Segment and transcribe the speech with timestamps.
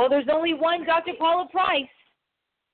[0.00, 1.12] Well, there's only one Dr.
[1.18, 1.84] Paula Price,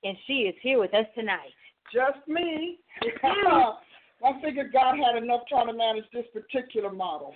[0.01, 1.51] and she is here with us tonight.
[1.93, 2.77] Just me.
[3.25, 7.33] I figured God had enough trying to manage this particular model.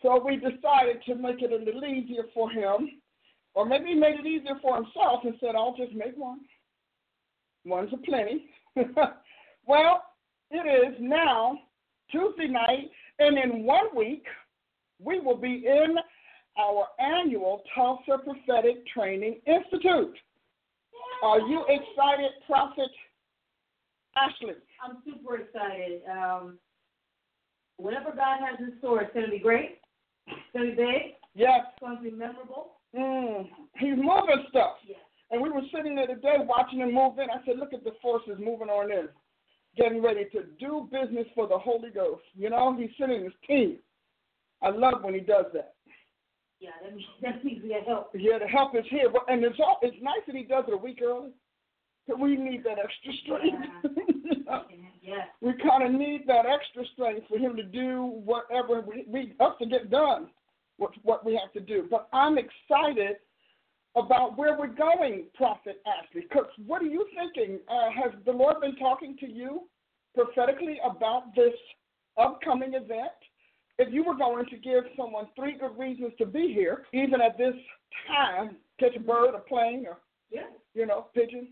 [0.00, 2.88] So we decided to make it a little easier for him.
[3.54, 6.42] Or maybe he made it easier for himself and said, I'll just make one.
[7.64, 8.46] One's a plenty.
[9.66, 10.04] well,
[10.52, 11.58] it is now
[12.12, 14.24] Tuesday night, and in one week,
[15.00, 15.96] we will be in
[16.58, 20.16] our annual Tulsa Prophetic Training Institute.
[21.22, 22.90] Are you excited, Prophet
[24.16, 24.54] Ashley?
[24.84, 26.02] I'm super excited.
[26.10, 26.58] Um,
[27.76, 29.78] whatever God has in store, it's going to be great.
[30.26, 31.02] It's going to be big.
[31.34, 31.60] Yes.
[31.72, 32.72] It's going to be memorable.
[32.96, 34.76] Mm, he's moving stuff.
[34.86, 34.98] Yes.
[35.30, 37.30] And we were sitting there today watching him move in.
[37.30, 39.08] I said, look at the forces moving on in,
[39.76, 42.22] getting ready to do business for the Holy Ghost.
[42.36, 43.78] You know, he's sending his team.
[44.62, 45.73] I love when he does that.
[46.60, 48.10] Yeah, that means, that means we got help.
[48.14, 49.10] Yeah, the help is here.
[49.10, 51.30] But and it's all it's nice that he does it a week early.
[52.06, 53.56] But we need that extra strength.
[55.02, 55.24] Yeah.
[55.42, 59.52] We kind of need that extra strength for him to do whatever we, we us
[59.60, 60.28] to get done
[60.78, 61.86] what what we have to do.
[61.90, 63.16] But I'm excited
[63.96, 66.22] about where we're going, Prophet Ashley.
[66.22, 67.60] Because what are you thinking?
[67.68, 69.62] Uh, has the Lord been talking to you
[70.14, 71.54] prophetically about this
[72.18, 73.12] upcoming event?
[73.78, 77.36] If you were going to give someone three good reasons to be here, even at
[77.38, 77.54] this
[78.08, 79.98] time, catch a bird, a plane, or
[80.30, 80.46] Yeah.
[80.74, 81.48] you know, pigeon.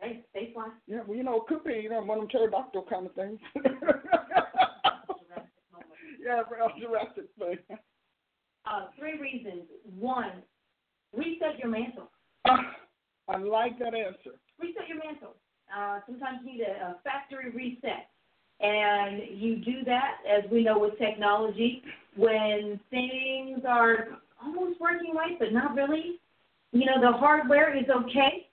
[0.00, 0.68] Hey, stay fly.
[0.86, 3.14] Yeah, well, you know, it could be you know one of them pterodactyl kind of
[3.14, 3.38] things.
[6.20, 7.58] yeah, real Jurassic thing.
[8.66, 9.64] Uh, three reasons.
[9.98, 10.42] One,
[11.14, 12.10] reset your mantle.
[12.46, 12.76] Ah,
[13.28, 14.38] I like that answer.
[14.58, 15.36] Reset your mantle.
[15.74, 18.08] Uh, sometimes you need a, a factory reset.
[18.64, 21.82] And you do that, as we know with technology,
[22.16, 24.08] when things are
[24.42, 26.18] almost working right, but not really.
[26.72, 28.48] You know, the hardware is okay,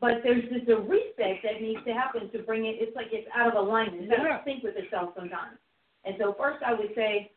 [0.00, 2.76] but there's just a reset that needs to happen to bring it.
[2.80, 4.02] It's like it's out of alignment.
[4.02, 4.38] It's out Yeah.
[4.38, 5.56] of sync with itself sometimes.
[6.04, 7.30] And so, first, I would say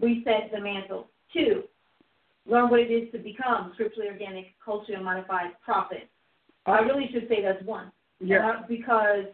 [0.00, 1.08] reset the mantle.
[1.32, 1.64] Two,
[2.46, 6.08] learn what it is to become scripturally organic, culturally modified prophet.
[6.64, 7.92] I really should say that's one.
[8.18, 8.48] Yeah.
[8.48, 9.26] Uh, because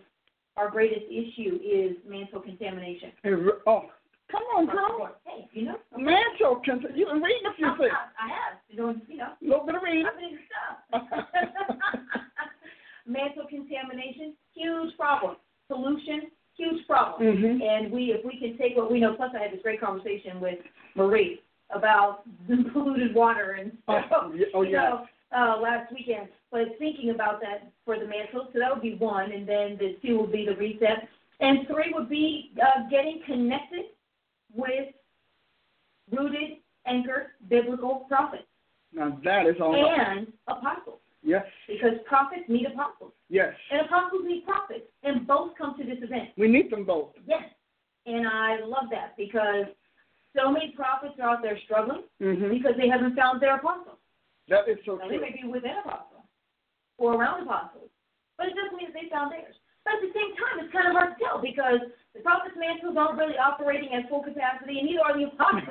[0.56, 3.12] our greatest issue is mantle contamination.
[3.24, 3.82] Re- oh,
[4.30, 5.10] come on, girl.
[5.24, 7.92] Hey, you know, Mantle, can you can read a few I, things.
[8.20, 8.58] I have.
[8.68, 10.06] You know, you know, A little bit of reading.
[10.06, 11.02] I've been stuff.
[13.06, 15.36] mantle contamination, huge problem.
[15.68, 17.36] Pollution, huge problem.
[17.36, 17.62] Mhm.
[17.62, 20.40] And we, if we can take what we know, plus I had this great conversation
[20.40, 20.58] with
[20.94, 21.40] Marie
[21.70, 22.22] about
[22.72, 24.32] polluted water and Oh, stuff.
[24.34, 24.82] yeah, oh, you yeah.
[24.82, 25.06] know,
[25.36, 26.28] uh, last weekend.
[26.50, 29.96] But thinking about that for the mantle, so that would be one, and then the
[30.04, 31.08] two would be the reset,
[31.40, 33.86] and three would be uh, getting connected
[34.54, 34.88] with
[36.10, 38.44] rooted, anchored biblical prophets
[38.92, 39.74] Now that is all.
[39.74, 43.52] and apostles, Yes, because prophets need apostles, yes.
[43.72, 46.30] and apostles need prophets, and both come to this event.
[46.38, 47.10] We need them both.
[47.26, 47.42] Yes,
[48.06, 49.66] and I love that because
[50.36, 52.50] so many prophets are out there struggling Mm-hmm.
[52.50, 53.98] because they haven't found their apostle.
[54.48, 56.22] That is so Now, they may be within apostle
[56.98, 57.90] or around apostles,
[58.38, 59.56] but it doesn't mean that they found theirs.
[59.84, 61.78] But at the same time, it's kind of hard to tell because
[62.10, 65.62] the prophets' mantles aren't really operating at full capacity, and neither are the apostles.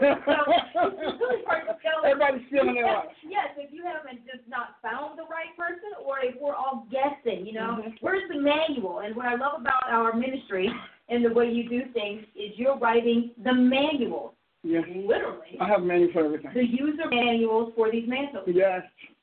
[0.72, 2.00] So it's really hard to tell.
[2.04, 6.20] Everybody's feeling their yes, yes, if you haven't just not found the right person, or
[6.24, 7.98] if we're all guessing, you know, Mhm.
[8.00, 9.00] where's the manual?
[9.00, 10.72] And what I love about our ministry
[11.10, 14.35] and the way you do things is you're writing the manual,
[14.66, 14.84] Yes.
[14.90, 16.50] literally, I have a menu for everything.
[16.54, 18.50] the user manuals for these mantles.
[18.50, 18.82] Yes.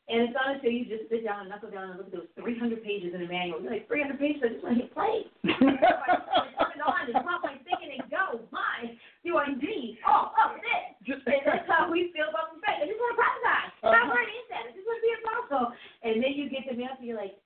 [0.09, 2.31] And it's not until you just sit down and knuckle down and look at those
[2.39, 3.63] 300 pages in the manual.
[3.63, 4.43] You're like, 300 pages?
[4.43, 5.27] I just want to hit play.
[5.59, 8.43] Turn it on and pop my thinking and go.
[8.51, 8.93] My,
[9.23, 10.85] do I need all of this?
[11.07, 12.83] Just- And that's how we feel about the faith.
[12.83, 13.63] I just want to prophesy.
[13.83, 13.95] Uh-huh.
[13.95, 14.63] My word is that.
[14.67, 15.67] I just want to be a apostle.
[16.03, 17.39] And then you get to the answer, you're like,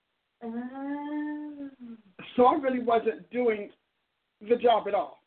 [0.45, 1.71] oh.
[2.37, 3.71] so I really wasn't doing
[4.41, 5.21] the job at all.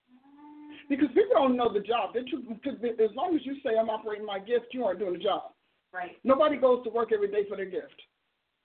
[0.89, 2.13] Because people don't know the job.
[2.13, 5.13] They too, cause as long as you say I'm operating my gift, you aren't doing
[5.13, 5.51] the job.
[5.93, 6.17] Right.
[6.23, 8.01] Nobody goes to work every day for their gift.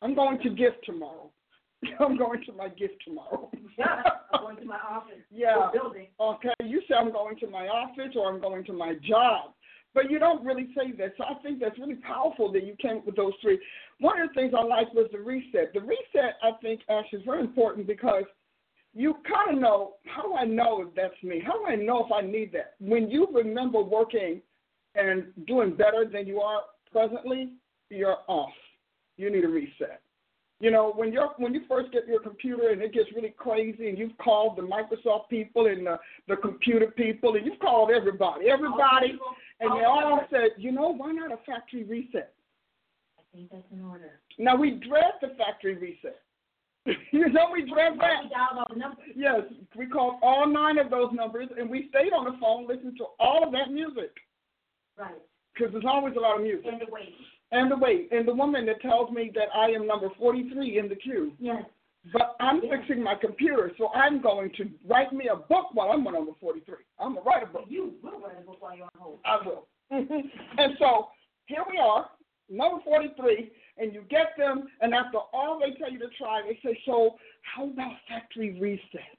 [0.03, 1.31] I'm going to gift tomorrow.
[2.00, 3.50] I'm going to my gift tomorrow.
[3.76, 4.03] Yeah.
[4.32, 5.19] I'm going to my office.
[5.32, 5.69] Yeah.
[5.73, 6.06] Building.
[6.21, 9.53] Okay, you say I'm going to my office or I'm going to my job.
[9.94, 11.15] But you don't really say that.
[11.19, 13.59] So I think that's really powerful that you came up with those three.
[14.00, 15.73] One of the things I liked was the reset.
[15.73, 18.25] The reset, I think, Ash, is very important because
[18.94, 21.43] you kind of know how do I know if that's me?
[21.44, 22.75] How do I know if I need that?
[22.79, 24.41] When you remember working
[24.94, 26.62] and doing better than you are
[26.93, 27.50] presently,
[27.91, 28.52] you're off.
[29.17, 30.00] You need a reset.
[30.61, 33.88] You know, when you're when you first get your computer and it gets really crazy,
[33.88, 35.99] and you've called the Microsoft people and the,
[36.29, 39.19] the computer people, and you've called everybody, everybody,
[39.61, 42.32] and they all said, you know, why not a factory reset?
[43.19, 44.20] I think that's in order.
[44.38, 46.20] Now we dread the factory reset.
[47.13, 48.25] you know, we dread that.
[48.25, 49.05] We dialed the numbers.
[49.17, 49.41] Yes,
[49.77, 53.05] we called all nine of those numbers, and we stayed on the phone listening to
[53.19, 54.13] all of that music
[54.99, 55.15] Right.
[55.55, 56.67] because there's always a lot of music.
[56.71, 57.15] And the wait.
[57.53, 60.89] And the wait, and the woman that tells me that I am number 43 in
[60.89, 61.33] the queue.
[61.39, 61.65] Yes.
[62.13, 62.77] But I'm Yeah.
[62.77, 66.33] fixing my computer, so I'm going to write me a book while I'm on number
[66.39, 66.77] 43.
[66.99, 67.65] I'm going to write a book.
[67.69, 69.21] You will write a book while you're on hold.
[69.25, 69.69] I will.
[69.91, 71.09] and so
[71.47, 72.11] here we are,
[72.50, 76.58] number 43, and you get them, and after all they tell you to try, they
[76.64, 79.19] say, so how about factory reset?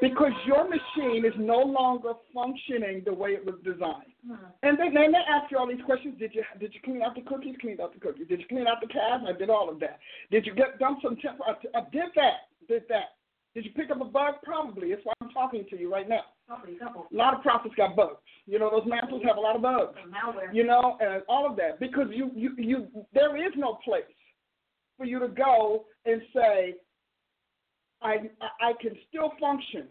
[0.00, 4.14] Because your machine is no longer functioning the way it was designed.
[4.62, 6.14] And they, then they ask you all these questions.
[6.20, 7.56] Did you did you clean out the cookies?
[7.60, 8.28] Cleaned out the cookies.
[8.28, 9.24] Did you clean out the cabs?
[9.26, 9.98] I did all of that.
[10.30, 11.42] Did you get dump some temper?
[11.48, 12.46] I, uh, I uh, did that.
[12.68, 13.18] Did that.
[13.54, 14.34] Did you pick up a bug?
[14.44, 14.90] Probably.
[14.90, 16.22] That's why I'm talking to you right now.
[16.50, 18.16] A lot of prophets got bugs.
[18.46, 19.98] You know, those mantles have a lot of bugs.
[20.52, 24.04] You know, and all of that because you you you there is no place
[24.96, 26.74] for you to go and say,
[28.02, 28.30] I
[28.60, 29.88] I can still function,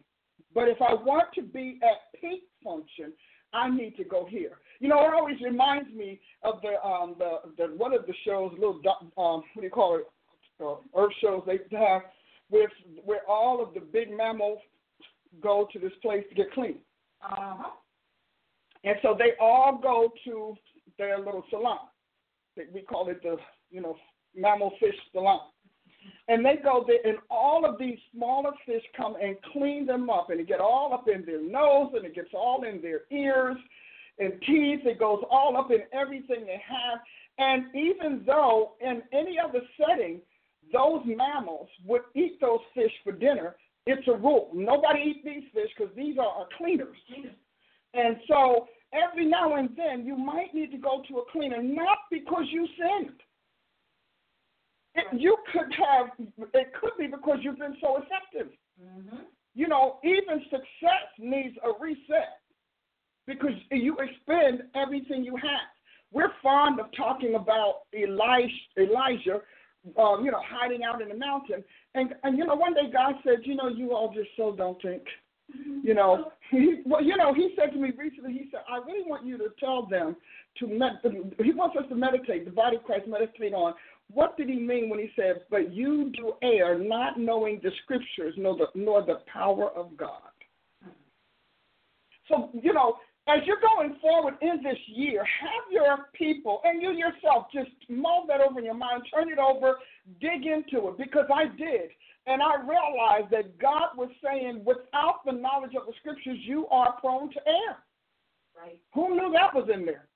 [0.53, 3.13] but if I want to be at peak function,
[3.53, 4.57] I need to go here.
[4.79, 8.51] You know, it always reminds me of the um the, the one of the shows,
[8.53, 8.81] little
[9.17, 10.07] um what do you call it,
[10.63, 12.01] uh, Earth shows they have,
[12.49, 12.71] with
[13.05, 14.59] where all of the big mammals
[15.41, 16.77] go to this place to get clean.
[17.21, 17.69] Uh-huh.
[18.83, 20.55] And so they all go to
[20.97, 21.79] their little salon.
[22.73, 23.37] We call it the,
[23.69, 23.95] you know,
[24.35, 25.41] mammal fish salon.
[26.27, 30.29] And they go there, and all of these smaller fish come and clean them up,
[30.29, 33.57] and it get all up in their nose, and it gets all in their ears
[34.19, 34.81] and teeth.
[34.85, 36.99] It goes all up in everything they have.
[37.39, 40.21] And even though in any other setting,
[40.73, 43.55] those mammals would eat those fish for dinner,
[43.87, 44.49] it's a rule.
[44.53, 46.97] Nobody eat these fish because these are our cleaners.
[47.93, 51.99] And so every now and then you might need to go to a cleaner, not
[52.11, 53.15] because you sinned.
[54.95, 56.07] It, you could have,
[56.53, 58.51] it could be because you've been so effective.
[58.81, 59.17] Mm-hmm.
[59.55, 62.41] You know, even success needs a reset
[63.25, 65.69] because you expend everything you have.
[66.11, 69.41] We're fond of talking about Elijah, Elijah
[69.97, 71.63] um, you know, hiding out in the mountain.
[71.95, 74.81] And, and, you know, one day God said, you know, you all just so don't
[74.81, 75.03] think.
[75.83, 79.07] You know, he, well, you know, he said to me recently, he said, I really
[79.07, 80.15] want you to tell them
[80.59, 80.99] to, med-
[81.41, 83.73] he wants us to meditate, the body of Christ meditate on.
[84.11, 88.33] What did he mean when he said, but you do err, not knowing the scriptures,
[88.37, 90.21] nor the, nor the power of God?
[92.27, 96.91] So, you know, as you're going forward in this year, have your people and you
[96.91, 99.79] yourself just mull that over in your mind, turn it over,
[100.21, 101.91] dig into it, because I did.
[102.25, 106.99] And I realized that God was saying, without the knowledge of the scriptures, you are
[106.99, 107.77] prone to err.
[108.57, 108.79] Right.
[108.93, 110.07] Who knew that was in there?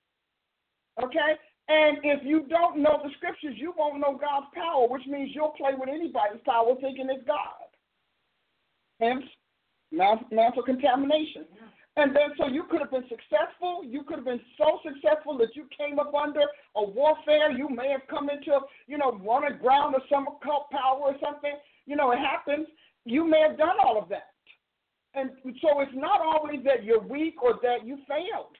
[1.02, 1.38] Okay?
[1.68, 5.54] And if you don't know the scriptures, you won't know God's power, which means you'll
[5.56, 7.68] play with anybody's power thinking it's God.
[9.00, 9.24] Hence,
[9.90, 11.44] mantle contamination.
[11.54, 11.68] Yeah.
[11.96, 13.84] And then, so you could have been successful.
[13.84, 16.40] You could have been so successful that you came up under
[16.74, 17.50] a warfare.
[17.50, 21.52] You may have come into, you know, a ground of some occult power or something.
[21.84, 22.66] You know, it happens.
[23.04, 24.28] You may have done all of that.
[25.14, 25.30] And
[25.60, 28.56] so it's not always that you're weak or that you failed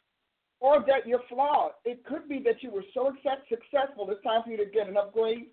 [0.60, 1.72] or that you're flawed.
[1.84, 3.12] It could be that you were so
[3.48, 5.46] successful, it's time for you to get an upgrade.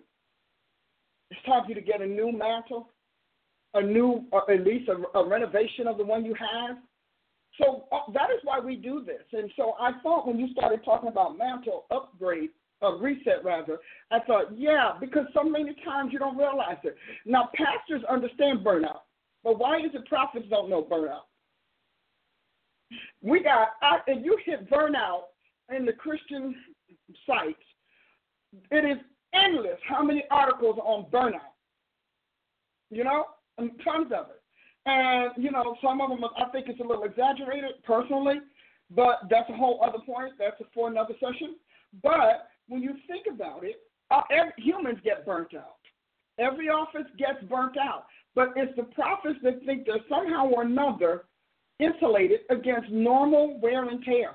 [1.30, 2.90] It's time for you to get a new mantle,
[3.74, 6.76] a new, or at least a, a renovation of the one you have.
[7.58, 9.22] So uh, that is why we do this.
[9.32, 12.50] And so I thought when you started talking about mantle upgrade,
[12.82, 13.78] uh, reset rather,
[14.10, 16.96] I thought, yeah, because so many times you don't realize it.
[17.26, 19.00] Now, pastors understand burnout,
[19.44, 21.26] but why is it prophets don't know burnout?
[23.22, 25.24] We got, I, if you hit burnout
[25.76, 26.54] in the Christian
[27.26, 27.58] sites,
[28.70, 28.98] it is
[29.34, 31.54] endless how many articles on burnout.
[32.90, 33.26] You know,
[33.58, 34.39] tons of it.
[34.86, 38.36] And, you know, some of them, I think it's a little exaggerated personally,
[38.90, 40.32] but that's a whole other point.
[40.38, 41.56] That's for another session.
[42.02, 43.76] But when you think about it,
[44.10, 45.76] uh, every, humans get burnt out.
[46.38, 48.06] Every office gets burnt out.
[48.34, 51.24] But it's the prophets that think they're somehow or another
[51.78, 54.32] insulated against normal wear and tear.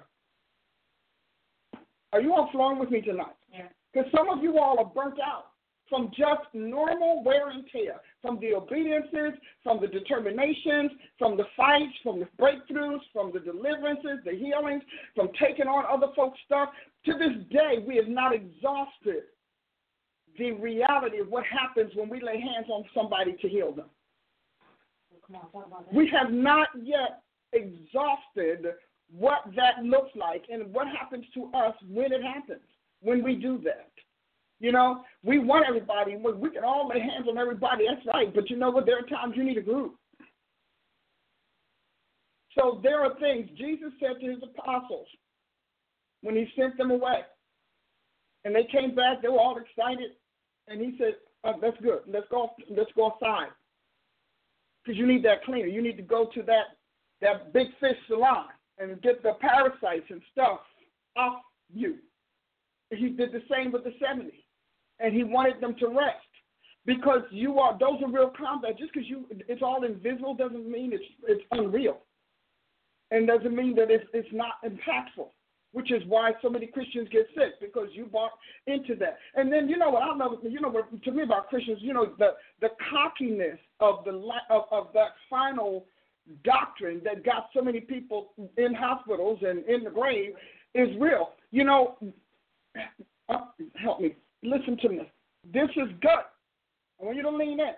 [2.14, 3.36] Are you all flowing with me tonight?
[3.52, 3.68] Yeah.
[3.94, 5.48] Because some of you all are burnt out
[5.90, 11.94] from just normal wear and tear, from the obediences, from the determinations, from the fights,
[12.02, 14.82] from the breakthroughs, from the deliverances, the healings,
[15.16, 16.70] from taking on other folks' stuff.
[17.06, 19.24] To this day, we have not exhausted
[20.38, 23.90] the reality of what happens when we lay hands on somebody to heal them.
[25.26, 25.94] Come on, talk about that.
[25.94, 27.22] We have not yet
[27.54, 28.74] exhausted
[29.12, 32.62] what that looks like and what happens to us when it happens,
[33.02, 33.92] when we do that.
[34.60, 38.34] You know, we want everybody, we we can all lay hands on everybody, that's right,
[38.34, 38.86] but you know what?
[38.86, 39.96] There are times you need a group.
[42.58, 45.08] So there are things Jesus said to his apostles
[46.22, 47.22] when he sent them away.
[48.46, 50.12] And they came back, they were all excited,
[50.68, 52.00] and he said, oh, that's good.
[52.08, 53.50] Let's go let's go outside.
[54.84, 55.68] Because you need that cleaner.
[55.68, 56.78] You need to go to that
[57.22, 58.46] that big fish salon
[58.78, 60.60] and get the parasites and stuff
[61.18, 61.42] off
[61.74, 61.96] you.
[62.92, 64.32] He did the same with the 70.
[65.00, 66.20] And he wanted them to rest.
[66.86, 68.78] Because you are those are real combat.
[68.78, 71.98] Just because you it's all invisible doesn't mean it's it's unreal.
[73.12, 75.30] And doesn't mean that it's it's not impactful.
[75.72, 78.32] Which is why so many Christians get sick because you bought
[78.68, 79.18] into that.
[79.34, 80.38] And then you know what I love.
[80.44, 81.80] You know what to me about Christians.
[81.82, 84.12] You know the the cockiness of the
[84.52, 85.86] of, of that final
[86.44, 90.34] doctrine that got so many people in hospitals and in the grave
[90.74, 91.32] is real.
[91.52, 91.98] You know,
[93.30, 93.38] uh,
[93.76, 94.16] help me.
[94.46, 95.12] Listen to me.
[95.54, 96.26] This is good.
[97.02, 97.74] I want you to lean in.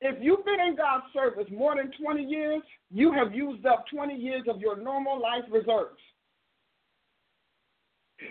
[0.00, 4.14] If you've been in God's service more than 20 years, you have used up 20
[4.14, 6.00] years of your normal life reserves.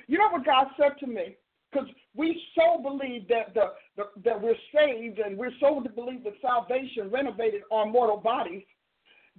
[0.07, 1.35] You know what God said to me?
[1.71, 6.23] Because we so believe that the, the that we're saved and we're so to believe
[6.23, 8.63] that salvation renovated our mortal bodies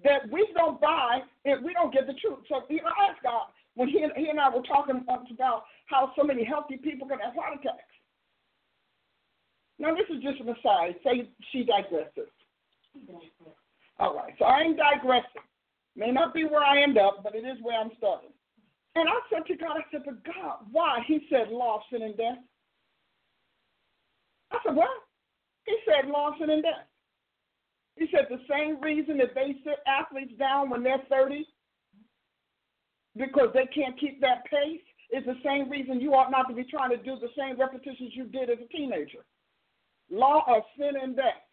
[0.04, 2.38] that we don't buy if we don't get the truth.
[2.48, 5.64] So you know, I asked God when he and, he and I were talking about
[5.86, 7.84] how so many healthy people can have heart attacks.
[9.78, 10.96] Now this is just an aside.
[11.04, 12.28] Say she digresses.
[13.98, 15.44] All right, so I ain't digressing.
[15.96, 18.30] May not be where I end up, but it is where I'm starting.
[18.96, 21.00] And I said to God, I said, but God, why?
[21.06, 22.38] He said, law, sin, and death.
[24.50, 24.88] I said, what?
[25.64, 26.88] He said, law, sin, and death.
[27.96, 31.46] He said the same reason that they sit athletes down when they're 30
[33.20, 34.80] because they can't keep that pace
[35.12, 38.12] is the same reason you ought not to be trying to do the same repetitions
[38.14, 39.24] you did as a teenager.
[40.10, 41.44] Law of sin and death.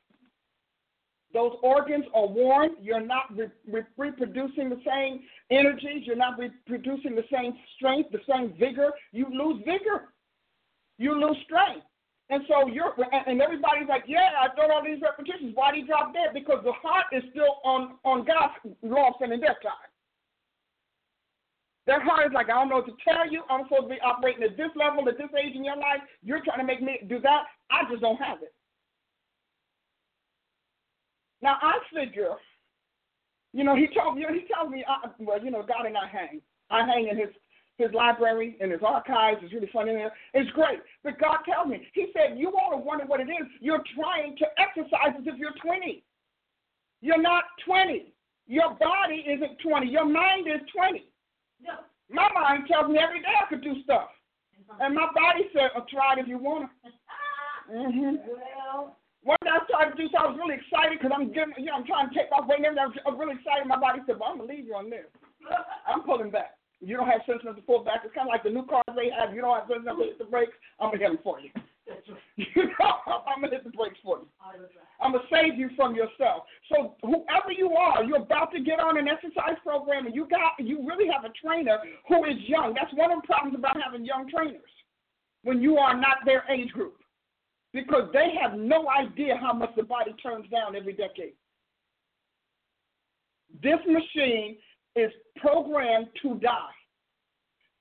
[1.34, 2.70] Those organs are worn.
[2.82, 5.22] You're not re- re- reproducing the same
[5.52, 6.04] energies.
[6.06, 8.92] You're not reproducing the same strength, the same vigor.
[9.12, 10.14] You lose vigor.
[10.98, 11.86] You lose strength.
[12.30, 12.94] And so you're,
[13.28, 15.52] and everybody's like, yeah, I done all these repetitions.
[15.54, 16.34] Why did he drop dead?
[16.34, 19.87] Because the heart is still on on God's law of sin and death time.
[21.88, 23.44] Their heart is like, I don't know what to tell you.
[23.50, 26.04] I'm supposed to be operating at this level, at this age in your life.
[26.22, 27.48] You're trying to make me do that.
[27.72, 28.54] I just don't have it.
[31.42, 32.36] Now I figure,
[33.54, 36.08] you know, he told me, he tells me, uh, well, you know, God and I
[36.12, 36.42] hang.
[36.70, 37.30] I hang in his
[37.78, 39.40] his library and his archives.
[39.44, 40.12] It's really funny there.
[40.34, 40.80] It's great.
[41.04, 43.46] But God tells me, He said, you ought to wonder what it is.
[43.62, 46.04] You're trying to exercise as if you're 20.
[47.02, 48.12] You're not 20.
[48.48, 49.88] Your body isn't 20.
[49.88, 51.06] Your mind is 20.
[52.10, 54.10] My mind tells me every day I could do stuff.
[54.80, 56.92] And my body said, oh, try it if you want to.
[57.72, 58.16] Mm-hmm.
[58.28, 61.52] Well, One day I started to do so I was really excited because I'm getting,
[61.60, 63.04] you know, I'm trying to take off weight and everything.
[63.04, 63.68] I was really excited.
[63.68, 65.08] My body said, well, I'm going to leave you on this.
[65.84, 66.56] I'm pulling back.
[66.80, 68.08] You don't have sense enough to pull back.
[68.08, 69.36] It's kind of like the new cars they have.
[69.36, 70.56] You don't have sense enough to hit the brakes.
[70.80, 71.52] I'm going to hit them for you.
[72.38, 74.28] You know, I'm to hit the brakes for you.
[75.02, 76.44] I'm to save you from yourself.
[76.72, 80.54] So whoever you are, you're about to get on an exercise program, and you got
[80.60, 82.74] you really have a trainer who is young.
[82.74, 84.62] That's one of the problems about having young trainers
[85.44, 86.98] when you are not their age group,
[87.74, 91.34] because they have no idea how much the body turns down every decade.
[93.64, 94.58] This machine
[94.96, 96.76] is programmed to die.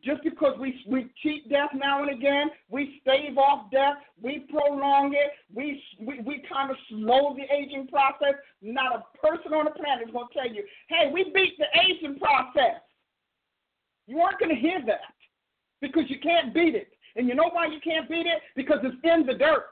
[0.07, 5.15] Just because we we cheat death now and again, we stave off death, we prolong
[5.15, 8.35] it, we we, we kind of slow the aging process.
[8.63, 11.67] Not a person on the planet is going to tell you, "Hey, we beat the
[11.81, 12.81] aging process."
[14.07, 15.17] You aren't going to hear that
[15.81, 18.41] because you can't beat it, and you know why you can't beat it?
[18.55, 19.67] Because it's in the dirt.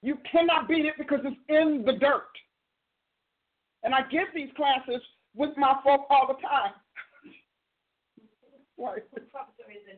[0.00, 2.30] You cannot beat it because it's in the dirt.
[3.82, 5.02] And I give these classes
[5.38, 6.74] with my folk all the time.
[8.76, 9.08] What?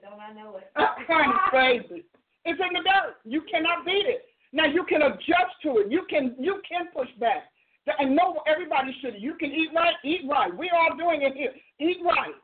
[0.00, 0.72] don't I know it?
[1.06, 2.04] kind of crazy.
[2.46, 3.20] It's in the dirt.
[3.24, 4.24] You cannot beat it.
[4.52, 5.92] Now you can adjust to it.
[5.92, 7.52] You can you can push back.
[7.98, 9.20] And no, everybody should.
[9.20, 10.56] You can eat right, eat right.
[10.56, 11.52] We all doing it here.
[11.78, 12.34] Eat right.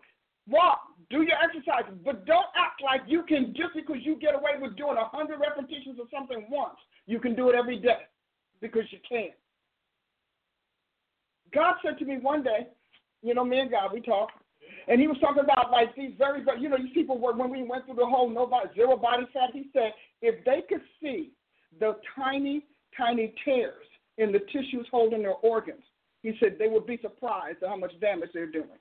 [0.49, 4.61] walk, do your exercises, but don't act like you can just because you get away
[4.61, 6.76] with doing a hundred repetitions of something once,
[7.07, 8.05] you can do it every day
[8.61, 9.31] because you can.
[11.55, 12.69] God said to me one day,
[13.26, 14.30] you know, me and God, we talk,
[14.88, 17.62] and he was talking about like these very, you know, these people were when we
[17.62, 19.50] went through the whole nobody zero body fat.
[19.52, 19.92] He said
[20.23, 21.33] if they could see
[21.80, 22.64] the tiny,
[22.97, 23.85] tiny tears
[24.18, 25.83] in the tissues holding their organs,
[26.23, 28.78] he said they would be surprised at how much damage they're doing.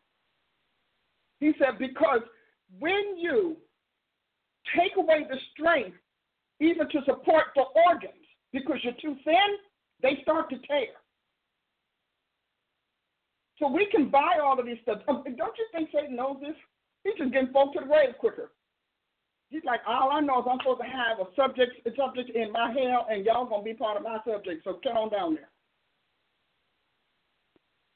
[1.39, 2.21] He said because
[2.79, 3.57] when you
[4.75, 5.97] take away the strength
[6.59, 8.13] even to support the organs
[8.53, 9.57] because you're too thin,
[10.01, 10.93] they start to tear.
[13.59, 14.99] So we can buy all of these stuff.
[15.07, 16.55] Don't you think Satan knows this?
[17.03, 18.51] He's just getting folks to the grave quicker.
[19.49, 22.51] He's like, all I know is I'm supposed to have a subject, a subject in
[22.51, 24.63] my hell, and y'all gonna be part of my subject.
[24.63, 25.49] So get on down there.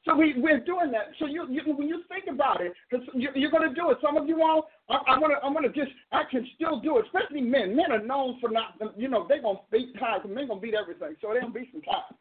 [0.06, 1.12] So we, we're doing that.
[1.20, 3.98] So you, you when you think about it, because you, you're to do it.
[4.02, 7.06] Some of you all, I, to, I'm going to just, I can still do it.
[7.06, 7.76] Especially men.
[7.76, 10.22] Men are known for not, you know, they're going to beat time.
[10.34, 11.16] Men to beat everything.
[11.22, 12.16] So they're going to beat some time.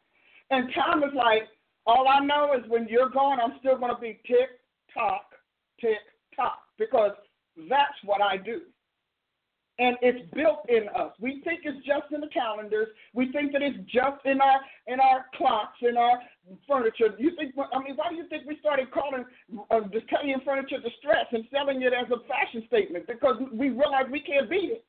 [0.51, 1.43] And time is like,
[1.89, 4.61] all I know is when you're gone, I'm still going to be tick
[4.93, 5.25] tock,
[5.81, 5.97] tick
[6.35, 7.13] tock, because
[7.67, 8.61] that's what I do.
[9.79, 11.13] And it's built in us.
[11.21, 12.89] We think it's just in the calendars.
[13.13, 16.19] We think that it's just in our in our clocks, in our
[16.67, 17.15] furniture.
[17.17, 17.55] You think?
[17.57, 19.23] I mean, why do you think we started calling
[19.71, 23.07] uh, Italian furniture distress and selling it as a fashion statement?
[23.07, 24.85] Because we realize we can't beat it.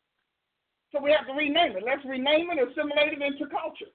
[0.90, 1.84] So we have to rename it.
[1.86, 3.94] Let's rename it, assimilate it into culture.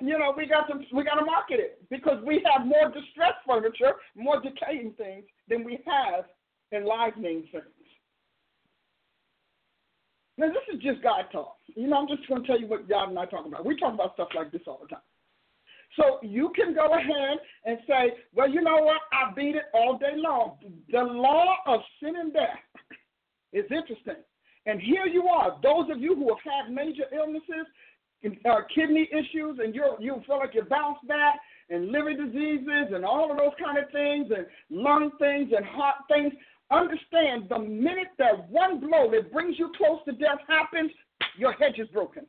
[0.00, 3.42] You know, we got to we got to market it because we have more distressed
[3.46, 6.24] furniture, more decaying things than we have
[6.72, 7.64] enlivening things.
[10.38, 11.56] Now this is just God talk.
[11.74, 13.66] You know, I'm just going to tell you what God and I talk about.
[13.66, 15.04] We talk about stuff like this all the time.
[15.96, 19.00] So you can go ahead and say, well, you know what?
[19.12, 20.56] I beat it all day long.
[20.90, 22.58] The law of sin and death
[23.52, 24.22] is interesting.
[24.64, 27.66] And here you are, those of you who have had major illnesses,
[28.24, 33.04] uh, kidney issues and you you feel like you bounce back and liver diseases and
[33.04, 36.32] all of those kind of things and lung things and heart things.
[36.70, 40.90] Understand the minute that one blow that brings you close to death happens,
[41.36, 42.24] your hedge is broken.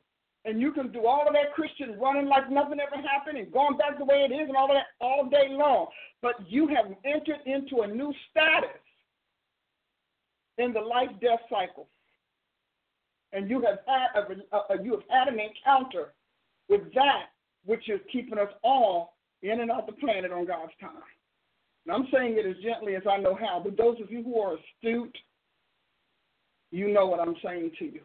[0.45, 3.77] And you can do all of that Christian running like nothing ever happened and going
[3.77, 5.88] back the way it is and all of that all day long.
[6.21, 8.82] But you have entered into a new status
[10.58, 11.88] in the life death cycle
[13.34, 16.13] and you have had a, a, you have had an encounter
[16.69, 17.26] with that
[17.65, 20.91] which is keeping us all in and out the planet on God's time.
[21.86, 24.39] And I'm saying it as gently as I know how, but those of you who
[24.39, 25.17] are astute,
[26.72, 28.02] you know what I'm saying to you.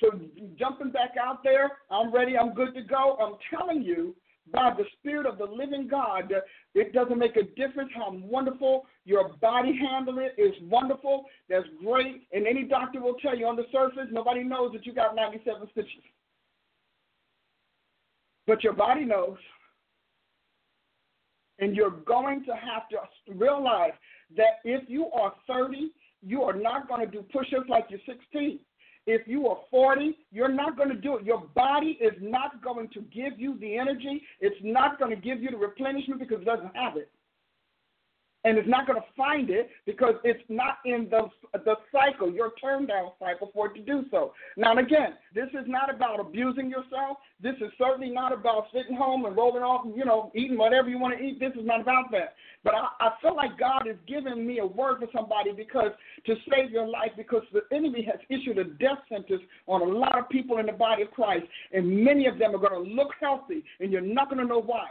[0.00, 0.18] So
[0.58, 3.16] jumping back out there, I'm ready, I'm good to go.
[3.20, 4.16] I'm telling you,
[4.50, 6.32] by the Spirit of the living God,
[6.74, 11.26] it doesn't make a difference how wonderful your body handle it is wonderful.
[11.48, 12.26] That's great.
[12.32, 15.68] And any doctor will tell you on the surface, nobody knows that you got 97
[15.70, 16.02] stitches.
[18.46, 19.36] But your body knows.
[21.60, 22.98] And you're going to have to
[23.32, 23.92] realize
[24.36, 28.00] that if you are 30, you are not going to do push ups like you're
[28.06, 28.58] 16.
[29.06, 31.24] If you are 40, you're not going to do it.
[31.24, 34.22] Your body is not going to give you the energy.
[34.40, 37.10] It's not going to give you the replenishment because it doesn't have it
[38.44, 41.28] and it's not going to find it because it's not in the
[41.64, 44.32] the cycle, your turn down cycle for it to do so.
[44.56, 47.18] Now, again, this is not about abusing yourself.
[47.42, 50.98] This is certainly not about sitting home and rolling off, you know, eating whatever you
[50.98, 51.38] want to eat.
[51.38, 52.34] This is not about that.
[52.64, 55.90] But I, I feel like God is giving me a word for somebody because
[56.26, 60.18] to save your life, because the enemy has issued a death sentence on a lot
[60.18, 63.10] of people in the body of Christ, and many of them are going to look
[63.20, 64.86] healthy, and you're not going to know why.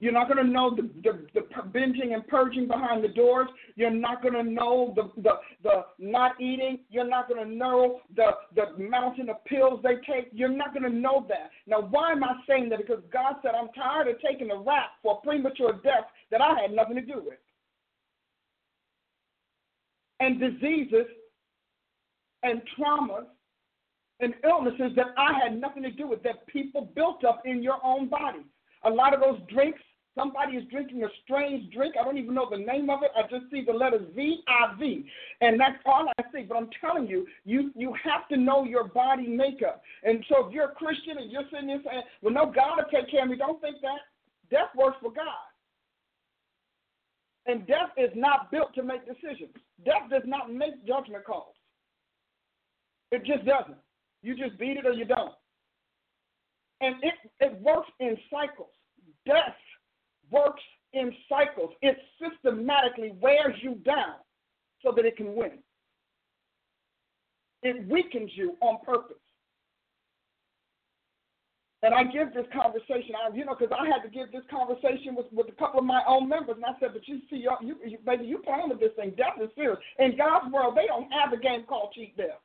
[0.00, 1.40] You're not going to know the, the, the
[1.76, 3.48] binging and purging behind the doors.
[3.74, 5.32] You're not going to know the, the,
[5.64, 6.78] the not eating.
[6.88, 10.28] You're not going to know the, the mountain of pills they take.
[10.32, 11.50] You're not going to know that.
[11.66, 12.78] Now, why am I saying that?
[12.78, 16.70] Because God said, I'm tired of taking a rap for premature death that I had
[16.70, 17.38] nothing to do with.
[20.20, 21.06] And diseases
[22.44, 23.26] and traumas
[24.20, 27.78] and illnesses that I had nothing to do with, that people built up in your
[27.84, 28.44] own body.
[28.84, 29.80] A lot of those drinks
[30.18, 31.94] Somebody is drinking a strange drink.
[31.98, 33.10] I don't even know the name of it.
[33.16, 35.04] I just see the letter V I V,
[35.40, 36.42] and that's all I see.
[36.42, 39.82] But I'm telling you, you you have to know your body makeup.
[40.02, 42.90] And so if you're a Christian and you're sitting there saying, "Well, no, God will
[42.90, 44.00] take care of me," don't think that.
[44.50, 45.46] Death works for God.
[47.46, 49.54] And death is not built to make decisions.
[49.84, 51.54] Death does not make judgment calls.
[53.10, 53.78] It just doesn't.
[54.22, 55.32] You just beat it or you don't.
[56.80, 58.68] And it, it works in cycles.
[59.26, 59.54] Death
[60.30, 60.62] works
[60.92, 61.70] in cycles.
[61.82, 64.16] It systematically wears you down
[64.82, 65.58] so that it can win.
[67.62, 69.16] It weakens you on purpose.
[71.82, 75.14] And I give this conversation, I, you know, because I had to give this conversation
[75.14, 77.76] with, with a couple of my own members, and I said, "But you see, you,
[77.86, 79.12] you, baby, you playing with this thing.
[79.16, 79.78] Death is serious.
[80.00, 82.42] In God's world, they don't have a game called cheat death.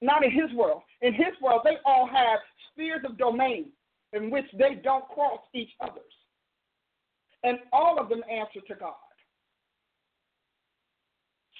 [0.00, 0.82] Not in His world.
[1.02, 2.38] In His world, they all have
[2.72, 3.72] spheres of domain
[4.12, 6.02] in which they don't cross each other's,
[7.44, 8.94] and all of them answer to God.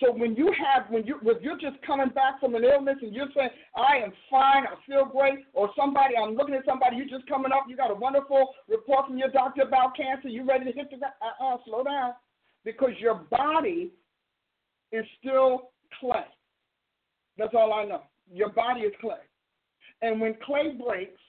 [0.01, 3.15] So when you have when you if you're just coming back from an illness and
[3.15, 7.19] you're saying I am fine, I feel great, or somebody I'm looking at somebody you're
[7.19, 10.65] just coming up, you got a wonderful report from your doctor about cancer, you ready
[10.65, 12.13] to hit the uh uh slow down
[12.65, 13.93] because your body
[14.91, 16.25] is still clay.
[17.37, 18.03] That's all I know.
[18.33, 19.23] Your body is clay,
[20.01, 21.21] and when clay breaks,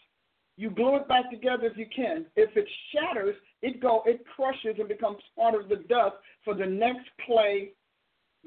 [0.61, 2.23] you glue it back together if you can.
[2.35, 6.67] If it shatters, it go it crushes and becomes part of the dust for the
[6.67, 7.71] next clay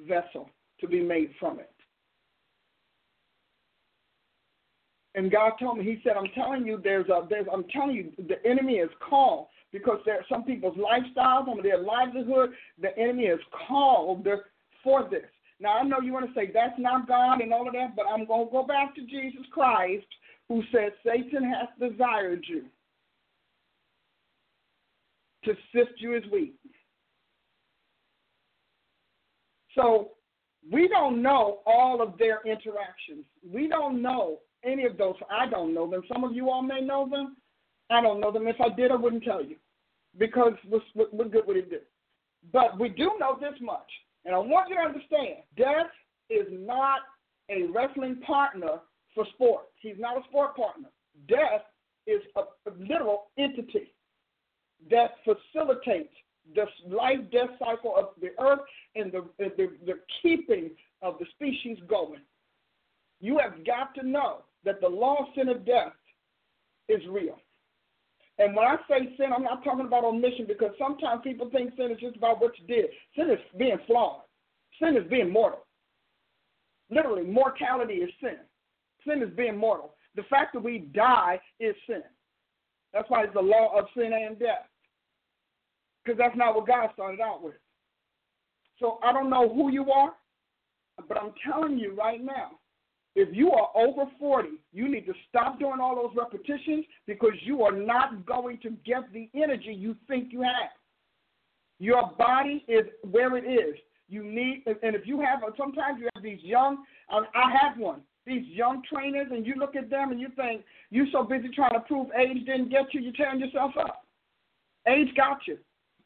[0.06, 0.48] vessel
[0.80, 1.70] to be made from it.
[5.16, 8.12] And God told me, He said, I'm telling you, there's a there's I'm telling you,
[8.28, 12.50] the enemy is called because there are some people's lifestyles, some of their livelihood,
[12.80, 14.24] the enemy is called
[14.84, 15.22] for this.
[15.58, 18.06] Now I know you want to say that's not God and all of that, but
[18.08, 20.06] I'm gonna go back to Jesus Christ
[20.48, 22.64] who said Satan has desired you
[25.44, 26.54] to sift you as wheat.
[29.74, 30.12] So
[30.70, 33.24] we don't know all of their interactions.
[33.46, 35.16] We don't know any of those.
[35.30, 36.02] I don't know them.
[36.12, 37.36] Some of you all may know them.
[37.90, 38.48] I don't know them.
[38.48, 39.56] If I did, I wouldn't tell you
[40.18, 41.80] because what, what good would it do?
[42.52, 43.90] But we do know this much,
[44.24, 45.90] and I want you to understand: death
[46.30, 47.00] is not
[47.50, 48.80] a wrestling partner
[49.14, 49.68] for sports.
[49.80, 50.88] He's not a sport partner.
[51.28, 51.62] Death
[52.06, 53.92] is a, a literal entity
[54.90, 56.12] that facilitates
[56.54, 58.60] the life death cycle of the earth
[58.94, 60.70] and the, the, the keeping
[61.02, 62.20] of the species going.
[63.20, 65.92] You have got to know that the law of sin of death
[66.88, 67.38] is real.
[68.38, 71.92] And when I say sin, I'm not talking about omission because sometimes people think sin
[71.92, 72.86] is just about what you did.
[73.16, 74.22] Sin is being flawed.
[74.82, 75.64] Sin is being mortal.
[76.90, 78.38] Literally, mortality is sin.
[79.06, 79.94] Sin is being mortal.
[80.16, 82.02] The fact that we die is sin.
[82.92, 84.68] That's why it's the law of sin and death
[86.04, 87.54] because that's not what God started out with.
[88.78, 90.12] So I don't know who you are,
[91.08, 92.52] but I'm telling you right now,
[93.16, 97.62] if you are over 40, you need to stop doing all those repetitions because you
[97.62, 100.70] are not going to get the energy you think you have.
[101.78, 103.76] Your body is where it is.
[104.08, 108.46] You need, and if you have, sometimes you have these young, I have one, these
[108.46, 111.80] young trainers, and you look at them and you think, you're so busy trying to
[111.80, 114.06] prove age didn't get you, you're tearing yourself up.
[114.86, 115.58] Age got you.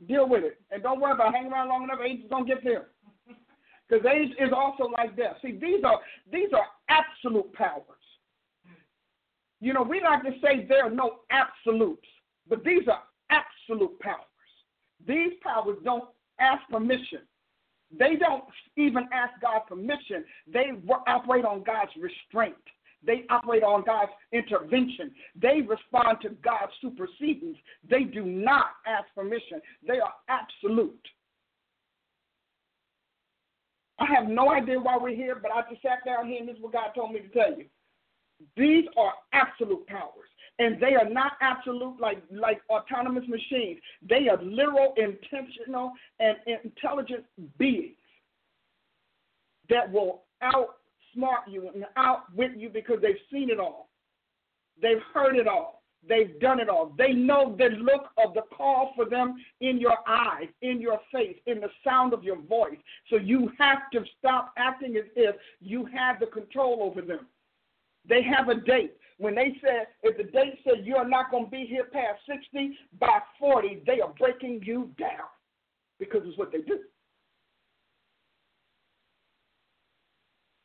[0.07, 0.61] Deal with it.
[0.71, 2.89] And don't worry about hanging around long enough, age is gonna get there.
[3.89, 5.37] Because age is also like death.
[5.41, 5.99] See, these are
[6.31, 7.83] these are absolute powers.
[9.61, 12.07] You know, we like to say there are no absolutes,
[12.51, 14.19] but these are absolute powers.
[15.07, 16.05] These powers don't
[16.39, 17.21] ask permission.
[17.97, 18.45] They don't
[18.77, 20.25] even ask God permission.
[20.53, 20.73] They
[21.07, 22.57] operate on God's restraint.
[23.07, 25.13] They operate on God's intervention.
[25.41, 27.57] They respond to God's supersedence.
[27.89, 29.61] They do not ask permission.
[29.87, 31.07] They are absolute.
[34.01, 36.57] I have no idea why we're here, but I just sat down here and this
[36.57, 37.67] is what God told me to tell you.
[38.57, 40.29] These are absolute powers.
[40.59, 43.79] And they are not absolute like, like autonomous machines.
[44.09, 47.25] They are literal, intentional, and intelligent
[47.59, 47.95] beings
[49.71, 53.89] that will outsmart you and outwit you because they've seen it all.
[54.81, 55.79] They've heard it all.
[56.09, 56.95] They've done it all.
[56.97, 61.37] They know the look of the call for them in your eyes, in your face,
[61.47, 62.79] in the sound of your voice.
[63.11, 67.27] So you have to stop acting as if you have the control over them.
[68.09, 68.95] They have a date.
[69.19, 72.21] When they said, if the date said you are not going to be here past
[72.29, 75.27] 60, by 40, they are breaking you down
[75.99, 76.79] because it's what they do.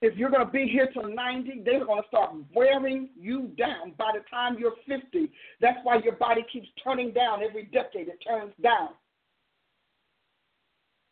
[0.03, 3.93] if you're going to be here till 90, they're going to start wearing you down
[3.97, 5.31] by the time you're 50.
[5.61, 8.09] That's why your body keeps turning down every decade.
[8.09, 8.89] It turns down.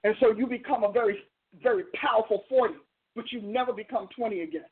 [0.03, 1.19] And so you become a very,
[1.63, 2.73] very powerful 40,
[3.15, 4.65] but you never become 20 again.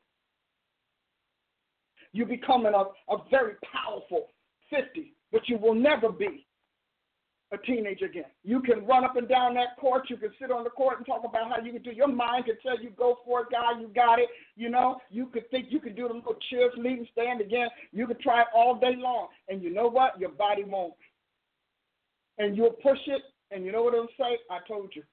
[2.12, 4.28] You become a, a very powerful
[4.70, 6.46] 50, but you will never be
[7.52, 8.26] a teenager again.
[8.44, 10.10] You can run up and down that court.
[10.10, 11.92] You can sit on the court and talk about how you can do.
[11.92, 13.80] Your mind can tell you, go for it, guy.
[13.80, 14.30] You got it.
[14.56, 17.70] You know, you could think you could do the little cheers, leading stand again.
[17.92, 19.28] You could try it all day long.
[19.48, 20.20] And you know what?
[20.20, 20.94] Your body won't.
[22.38, 24.38] And you'll push it, and you know what it'll say?
[24.50, 25.04] I told you.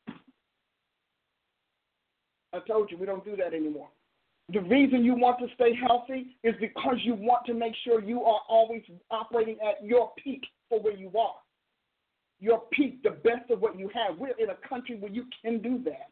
[2.53, 3.89] I told you we don't do that anymore.
[4.53, 8.23] The reason you want to stay healthy is because you want to make sure you
[8.23, 11.35] are always operating at your peak for where you are
[12.41, 14.19] your peak, the best of what you have.
[14.19, 16.11] We're in a country where you can do that.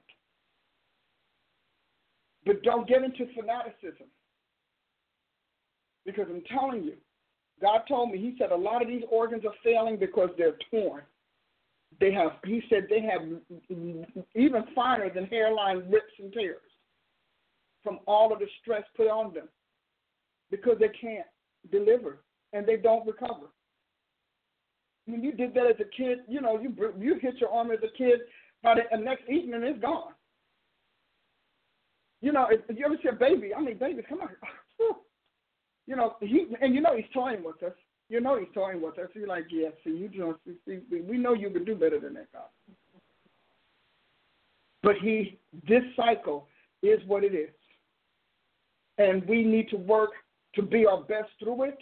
[2.46, 4.06] But don't get into fanaticism.
[6.04, 6.94] Because I'm telling you,
[7.60, 11.02] God told me, He said a lot of these organs are failing because they're torn.
[12.00, 13.22] They have, He said, they have
[14.34, 16.60] even finer than hairline rips and tears
[17.84, 19.48] from all of the stress put on them
[20.50, 21.26] because they can't
[21.70, 22.18] deliver
[22.52, 23.46] and they don't recover
[25.06, 27.78] when you did that as a kid, you know, you you hit your arm as
[27.82, 28.20] a kid,
[28.62, 30.12] by the next evening it's gone.
[32.20, 34.30] You know, if, if you ever see a baby, I mean, baby, come on,
[35.86, 37.74] you know, he and you know he's toying with us.
[38.08, 39.08] You know he's toying with us.
[39.14, 42.32] You're like, yeah, see, you just see, we know you can do better than that,
[42.32, 42.42] God.
[44.82, 46.46] But he, this cycle
[46.82, 47.48] is what it is,
[48.98, 50.10] and we need to work
[50.54, 51.78] to be our best through it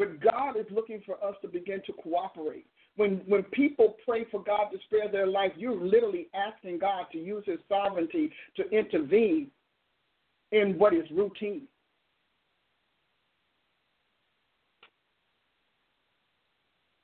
[0.00, 2.64] but God is looking for us to begin to cooperate.
[2.96, 7.18] When when people pray for God to spare their life, you're literally asking God to
[7.18, 9.50] use his sovereignty to intervene
[10.52, 11.64] in what is routine.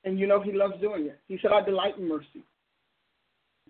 [0.03, 1.19] And you know he loves doing it.
[1.27, 2.43] He said, I delight in mercy.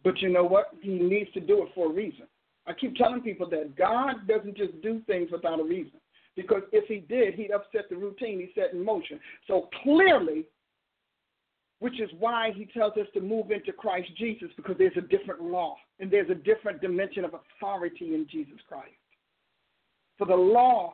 [0.06, 0.70] But you know what?
[0.80, 2.28] He needs to do it for a reason.
[2.68, 6.00] I keep telling people that God doesn't just do things without a reason.
[6.36, 9.20] Because if he did, he'd upset the routine he set in motion.
[9.48, 10.46] So clearly,
[11.80, 15.42] which is why he tells us to move into Christ Jesus, because there's a different
[15.42, 18.92] law and there's a different dimension of authority in Jesus Christ.
[20.18, 20.94] For the law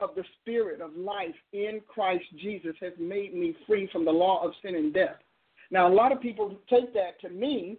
[0.00, 4.44] of the Spirit of life in Christ Jesus has made me free from the law
[4.44, 5.16] of sin and death.
[5.70, 7.76] Now, a lot of people take that to mean,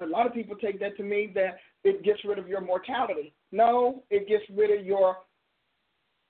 [0.00, 3.32] a lot of people take that to mean that it gets rid of your mortality.
[3.52, 5.16] No, it gets rid of your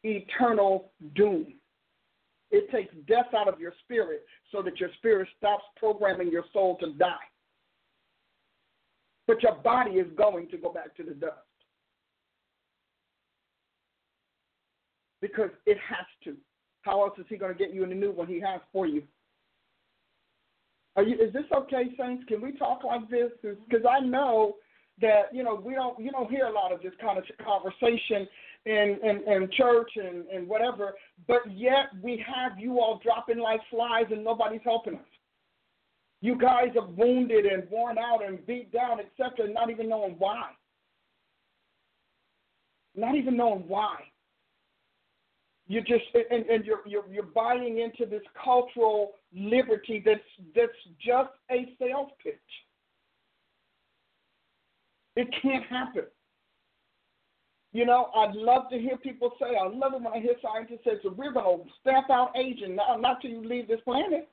[0.03, 1.55] eternal doom.
[2.51, 6.77] It takes death out of your spirit so that your spirit stops programming your soul
[6.81, 7.15] to die.
[9.27, 11.35] But your body is going to go back to the dust.
[15.21, 16.37] Because it has to.
[16.83, 18.87] How else is he going to get you in the new one he has for
[18.87, 19.03] you?
[21.01, 22.25] Are you is this okay, Saints?
[22.29, 23.31] Can we talk like this?
[23.43, 24.57] Because I know
[25.01, 28.29] that you know we don't you don't hear a lot of this kind of conversation
[28.67, 30.93] in in, in church and and whatever,
[31.27, 35.09] but yet we have you all dropping like flies and nobody's helping us.
[36.21, 40.51] You guys are wounded and worn out and beat down, etc., not even knowing why.
[42.95, 44.01] Not even knowing why.
[45.71, 46.03] You just
[46.33, 50.19] and, and you're, you're you're buying into this cultural liberty that's
[50.53, 52.35] that's just a sales pitch.
[55.15, 56.07] It can't happen.
[57.73, 60.81] You know, I'd love to hear people say, I love it when I hear scientists
[60.85, 64.29] say, we're going to stamp out aging now, not till you leave this planet.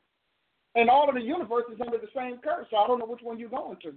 [0.73, 3.21] And all of the universe is under the same curse, so I don't know which
[3.21, 3.93] one you're going to.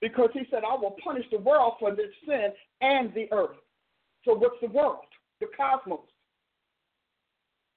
[0.00, 3.56] Because he said, I will punish the world for this sin and the earth.
[4.26, 5.06] So what's the world?
[5.40, 6.00] The cosmos.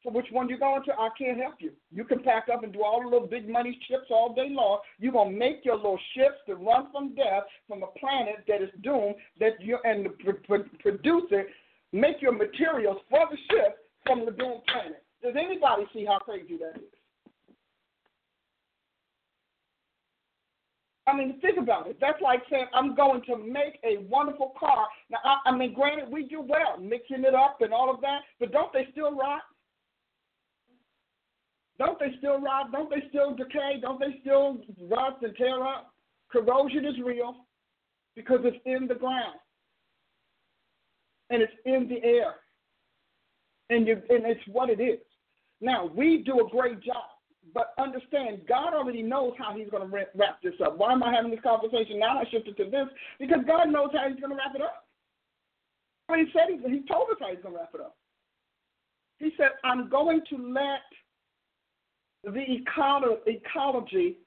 [0.04, 0.94] So which one you going to?
[0.94, 1.72] I can't help you.
[1.92, 4.80] You can pack up and do all the little big money ships all day long.
[4.98, 8.70] You're gonna make your little ships to run from death from a planet that is
[8.82, 9.16] doomed.
[9.40, 11.44] That you and the pr- pr- producer
[11.92, 15.04] make your materials for the ship from the doomed planet.
[15.22, 16.99] Does anybody see how crazy that is?
[21.10, 21.98] I mean, think about it.
[22.00, 24.88] That's like saying I'm going to make a wonderful car.
[25.10, 28.20] Now, I, I mean, granted, we do well mixing it up and all of that,
[28.40, 29.42] but don't they still rot?
[31.80, 32.72] Don't they still rot?
[32.72, 33.80] Don't they still decay?
[33.82, 35.94] Don't they still rot and tear up?
[36.32, 37.36] Corrosion is real
[38.16, 39.40] because it's in the ground
[41.30, 42.36] and it's in the air,
[43.70, 45.00] and you and it's what it is.
[45.62, 47.06] Now we do a great job,
[47.54, 50.78] but understand God already knows how He's going to wrap this up.
[50.78, 52.20] Why am I having this conversation now?
[52.20, 52.88] I shifted to this
[53.20, 54.86] because God knows how He's going to wrap it up.
[56.16, 57.96] He said he, he told us how He's going to wrap it up.
[59.20, 60.82] He said, "I'm going to let."
[62.24, 62.44] the
[63.28, 64.18] ecology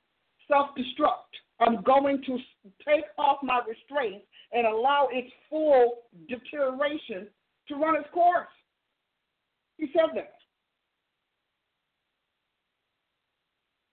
[0.49, 1.33] self destruct.
[1.61, 2.39] I'm going to
[2.87, 7.29] take off my restraints and allow its full deterioration
[7.69, 8.49] to run its course.
[9.79, 10.35] He said that.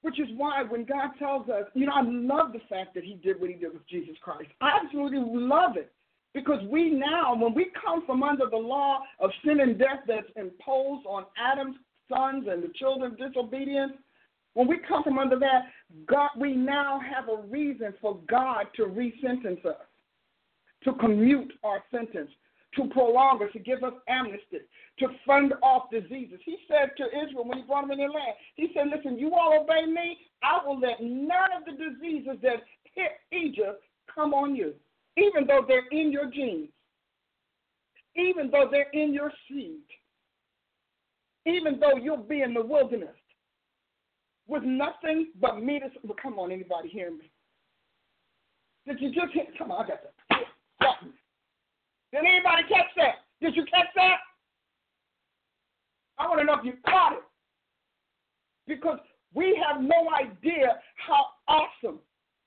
[0.02, 3.16] Which is why when God tells us, you know, I love the fact that He
[3.16, 4.50] did what He did with Jesus Christ.
[4.62, 5.92] I absolutely love it.
[6.34, 10.28] Because we now, when we come from under the law of sin and death that's
[10.36, 11.76] imposed on Adam's
[12.08, 13.94] sons and the children of disobedience,
[14.54, 15.64] when we come from under that,
[16.08, 19.76] God, we now have a reason for God to resentence us,
[20.84, 22.30] to commute our sentence,
[22.76, 24.60] to prolong us, to give us amnesty,
[25.00, 26.40] to fund off diseases.
[26.46, 29.34] He said to Israel when he brought them in their land, he said, Listen, you
[29.34, 34.56] all obey me, I will let none of the diseases that hit Egypt come on
[34.56, 34.74] you,
[35.18, 36.70] even though they're in your genes,
[38.16, 39.80] even though they're in your seed,
[41.46, 43.16] even though you'll be in the wilderness
[44.48, 45.84] with nothing but meat.
[46.04, 47.32] Well, come on, anybody hear me?
[48.86, 49.58] Did you just hit?
[49.58, 50.40] Come on, I got that.
[52.12, 53.26] Did anybody catch that?
[53.42, 54.18] Did you catch that?
[56.18, 57.24] I want to know if you caught it.
[58.68, 59.00] Because
[59.34, 62.00] we have no idea how awesome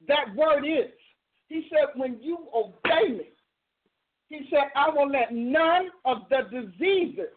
[0.09, 0.91] that word is.
[1.49, 3.29] He said, when you obey me,
[4.29, 7.29] he said, I will let none of the diseases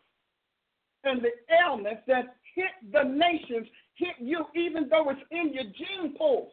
[1.03, 1.31] and the
[1.63, 6.51] ailments that hit the nations hit you, even though it's in your gene pool.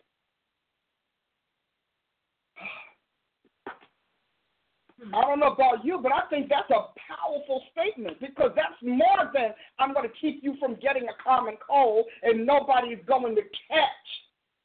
[5.15, 9.31] I don't know about you, but I think that's a powerful statement because that's more
[9.35, 13.43] than I'm going to keep you from getting a common cold and nobody's going to
[13.43, 14.09] catch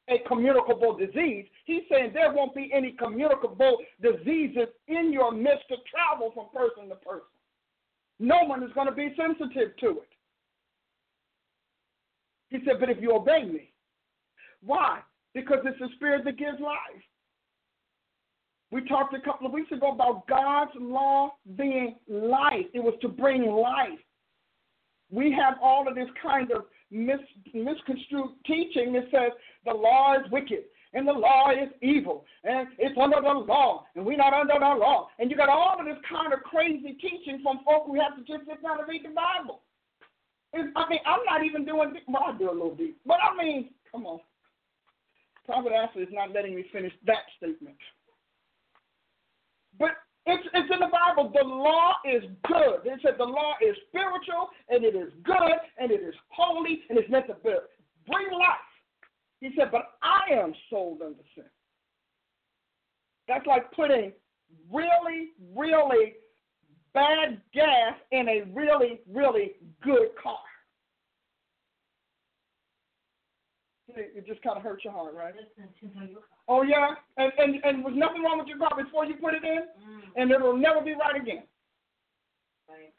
[0.08, 1.46] a communicable disease.
[1.64, 6.88] He's saying there won't be any communicable diseases in your midst to travel from person
[6.88, 7.26] to person.
[8.18, 10.08] No one is going to be sensitive to it.
[12.50, 13.72] He said, but if you obey me,
[14.64, 15.00] why?
[15.34, 17.02] Because it's the spirit that gives life.
[18.70, 22.66] We talked a couple of weeks ago about God's law being life.
[22.74, 23.98] It was to bring life.
[25.10, 27.16] We have all of this kind of mis-
[27.54, 29.32] misconstrued teaching that says
[29.64, 34.04] the law is wicked and the law is evil and it's under the law and
[34.04, 35.08] we're not under the law.
[35.18, 38.22] And you got all of this kind of crazy teaching from folk who have to
[38.22, 39.62] just sit down and read the Bible.
[40.52, 43.36] It's, I mean, I'm not even doing, well, I do a little deep, but I
[43.42, 44.20] mean, come on.
[45.46, 47.76] Prophet Ashley is not letting me finish that statement.
[49.78, 49.90] But
[50.26, 51.32] it's, it's in the Bible.
[51.32, 52.84] The law is good.
[52.84, 56.98] It said the law is spiritual and it is good and it is holy and
[56.98, 58.68] it's meant to bring life.
[59.40, 61.44] He said, but I am sold under sin.
[63.28, 64.12] That's like putting
[64.72, 66.14] really, really
[66.94, 70.38] bad gas in a really, really good car.
[73.96, 75.34] It just kind of hurts your heart, right?
[76.48, 79.44] Oh yeah, and and and was nothing wrong with your car before you put it
[79.44, 80.00] in, mm.
[80.16, 81.44] and it will never be right again.
[82.68, 82.92] Right.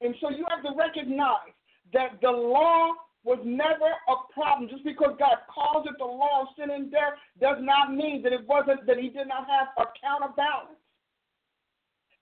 [0.00, 1.52] And so you have to recognize
[1.92, 2.92] that the law
[3.24, 4.70] was never a problem.
[4.70, 8.32] Just because God calls it the law of sin and death does not mean that
[8.32, 10.80] it wasn't that He did not have a counterbalance.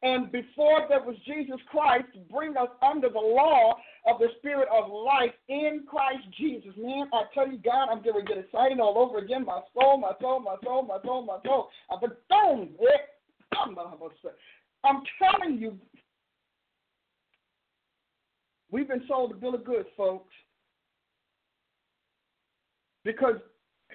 [0.02, 4.68] And before there was Jesus Christ to bring us under the law of the Spirit
[4.72, 6.72] of life in Christ Jesus.
[6.76, 9.44] Man, I tell you, God, I'm to get excited all over again.
[9.44, 11.68] My soul, my soul, my soul, my soul, my soul.
[11.92, 12.00] I'm
[14.84, 15.78] I'm telling you,
[18.70, 20.32] we've been sold a bill of goods, folks.
[23.04, 23.36] Because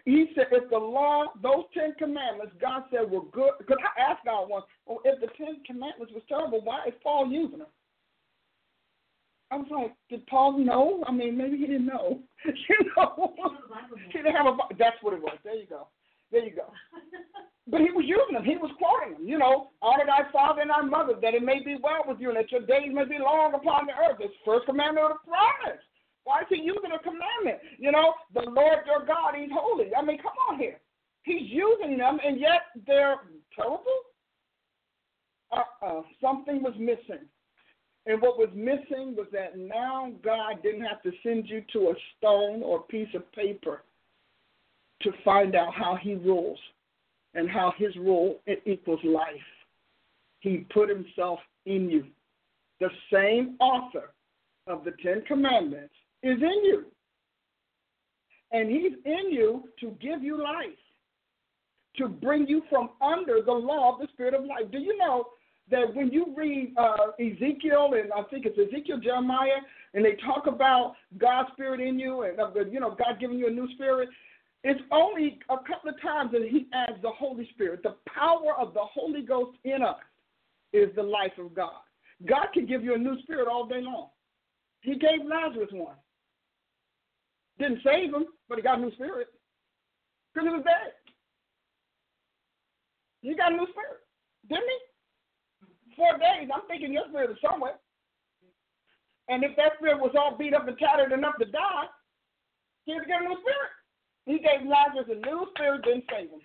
[0.04, 4.26] he said, if the law, those Ten Commandments, God said were good, because I asked
[4.26, 7.68] God once, well, if the Ten Commandments was terrible, why is Paul using them?
[9.52, 11.04] I was like, did Paul know?
[11.08, 12.20] I mean, maybe he didn't know.
[12.46, 13.34] you know,
[14.12, 14.58] he didn't have a.
[14.78, 15.38] That's what it was.
[15.44, 15.88] There you go.
[16.32, 16.66] There you go.
[17.68, 18.44] but he was using them.
[18.44, 19.28] He was quoting them.
[19.28, 22.30] You know, honor thy father and thy mother, that it may be well with you,
[22.30, 24.18] and that your days may be long upon the earth.
[24.20, 25.82] It's first commandment of the promise.
[26.26, 27.62] Why is he using a commandment?
[27.78, 29.94] You know, the Lord your God, he's holy.
[29.94, 30.82] I mean, come on here.
[31.22, 33.18] He's using them, and yet they're
[33.56, 33.86] terrible?
[35.52, 36.02] Uh-uh.
[36.22, 37.26] Something was missing.
[38.06, 41.94] And what was missing was that now God didn't have to send you to a
[42.18, 43.82] stone or piece of paper
[45.02, 46.60] to find out how he rules
[47.34, 49.26] and how his rule equals life.
[50.40, 52.06] He put himself in you.
[52.80, 54.12] The same author
[54.68, 55.94] of the Ten Commandments
[56.24, 56.86] is in you.
[58.52, 60.78] And he's in you to give you life,
[61.98, 64.72] to bring you from under the law of the Spirit of life.
[64.72, 65.26] Do you know
[65.72, 69.62] that when you read uh, Ezekiel, and I think it's Ezekiel, Jeremiah,
[69.94, 73.48] and they talk about God's Spirit in you and, uh, you know, God giving you
[73.48, 74.10] a new spirit,
[74.64, 77.84] it's only a couple of times that he adds the Holy Spirit.
[77.84, 79.98] The power of the Holy Ghost in us
[80.74, 81.82] is the life of God.
[82.28, 84.10] God can give you a new spirit all day long.
[84.82, 85.96] He gave Lazarus one.
[87.60, 89.28] Didn't save him, but he got a new spirit.
[90.34, 90.94] Because he was dead.
[93.22, 94.02] He got a new spirit,
[94.50, 94.95] didn't he?
[95.96, 97.80] Four days, I'm thinking your spirit is somewhere.
[99.28, 101.86] And if that spirit was all beat up and tattered enough to die,
[102.86, 103.74] he get a new spirit.
[104.26, 106.42] He gave Lazarus a new spirit, didn't save him.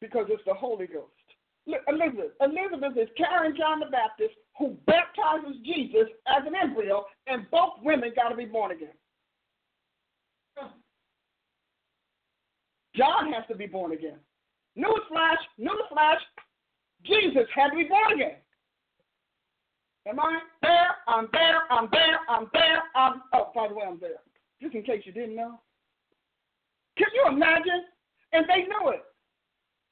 [0.00, 1.12] Because it's the Holy Ghost.
[1.66, 2.32] Elizabeth.
[2.40, 8.12] Elizabeth is carrying John the Baptist, who baptizes Jesus as an embryo, and both women
[8.14, 8.94] got to be born again.
[12.96, 14.18] John has to be born again.
[14.76, 16.20] Newsflash, newsflash,
[17.04, 18.36] Jesus had to be born again.
[20.06, 21.02] Am I there?
[21.08, 21.66] I'm there.
[21.70, 22.18] I'm there.
[22.28, 22.82] I'm there.
[22.94, 23.22] I'm.
[23.34, 24.22] Oh, by the way, I'm there.
[24.62, 25.60] Just in case you didn't know.
[26.96, 27.84] Can you imagine?
[28.32, 29.02] And they knew it.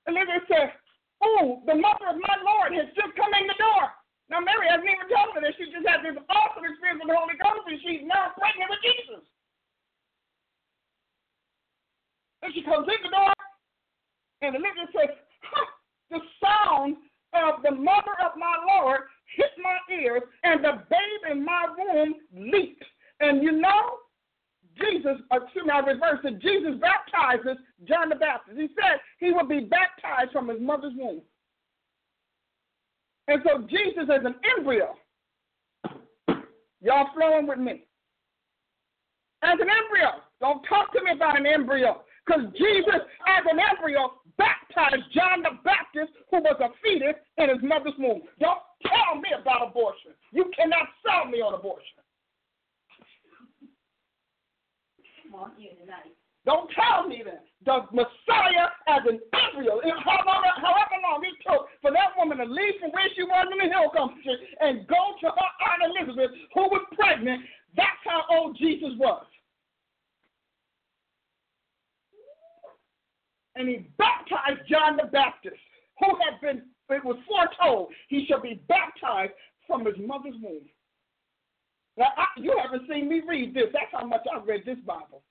[0.06, 0.72] And then they said,
[1.22, 3.90] Oh, the mother of my Lord has just come in the door.
[4.30, 5.56] Now, Mary hasn't even told her that.
[5.60, 8.82] She just had this awesome experience with the Holy Ghost, and she's now pregnant with
[8.84, 9.22] Jesus.
[12.44, 13.32] And she comes in the door,
[14.42, 15.16] and the Elizabeth says,
[16.10, 16.96] the sound
[17.32, 19.00] of the mother of my Lord
[19.34, 22.84] hit my ears, and the babe in my womb leaped.
[23.20, 23.96] And you know,
[24.78, 26.42] Jesus, uh, excuse me, I reverse it.
[26.42, 27.56] Jesus baptizes
[27.88, 28.58] John the Baptist.
[28.58, 31.22] He said he would be baptized from his mother's womb.
[33.26, 34.96] And so Jesus is an embryo.
[36.82, 37.86] Y'all flowing with me.
[39.42, 40.20] As an embryo.
[40.40, 42.02] Don't talk to me about an embryo.
[42.24, 47.62] Because Jesus, as an embryo, baptized John the Baptist, who was a fetus in his
[47.62, 48.22] mother's womb.
[48.40, 50.12] Don't tell me about abortion.
[50.32, 52.00] You cannot sell me on abortion.
[56.44, 57.44] Don't tell me that.
[57.64, 62.76] The Messiah as an embryo, however, however long it took for that woman to leave
[62.78, 66.68] from where she was in the hill country and go to her aunt Elizabeth, who
[66.68, 67.40] was pregnant,
[67.74, 69.24] that's how old Jesus was.
[73.56, 75.56] And he baptized John the Baptist,
[76.00, 79.32] who had been, it was foretold, he shall be baptized
[79.66, 80.66] from his mother's womb.
[81.96, 83.66] Now, I, you haven't seen me read this.
[83.72, 85.22] That's how much I've read this Bible.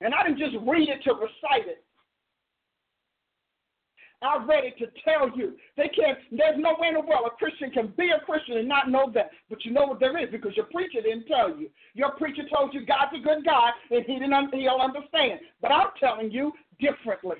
[0.00, 1.84] And I didn't just read it to recite it.
[4.20, 5.54] I read it to tell you.
[5.76, 8.68] They can't, there's no way in the world a Christian can be a Christian and
[8.68, 9.30] not know that.
[9.48, 11.70] But you know what there is because your preacher didn't tell you.
[11.94, 15.40] Your preacher told you God's a good God and he didn't, he'll understand.
[15.62, 17.36] But I'm telling you differently.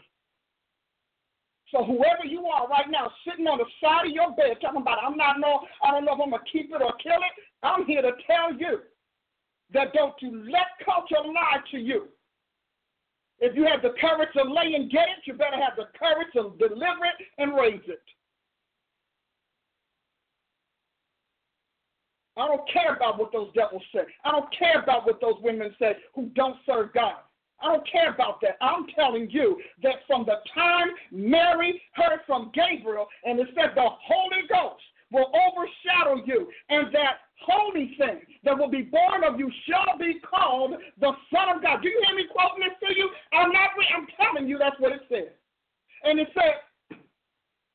[1.70, 4.98] So whoever you are right now, sitting on the side of your bed, talking about
[5.04, 7.34] I'm not know, I don't know if I'm gonna keep it or kill it.
[7.62, 8.80] I'm here to tell you
[9.74, 12.08] that don't you let culture lie to you.
[13.40, 16.28] If you have the courage to lay and get it, you better have the courage
[16.32, 18.02] to deliver it and raise it.
[22.36, 24.02] I don't care about what those devils say.
[24.24, 27.16] I don't care about what those women say who don't serve God.
[27.60, 28.56] I don't care about that.
[28.60, 33.88] I'm telling you that from the time Mary heard from Gabriel and it said the
[33.88, 39.50] Holy Ghost will overshadow you, and that holy thing that will be born of you
[39.66, 41.80] shall be called the Son of God.
[41.82, 43.08] Do you hear me quoting this to you?
[43.32, 43.70] I'm not.
[43.96, 45.32] I'm telling you that's what it says.
[46.04, 46.98] And it said,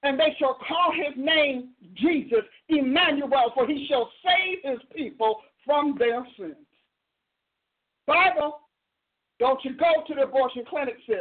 [0.03, 5.95] and they shall call his name Jesus, Emmanuel, for he shall save his people from
[5.97, 6.55] their sins.
[8.05, 8.59] Bible
[9.39, 11.17] don't you go to the abortion clinic, sis.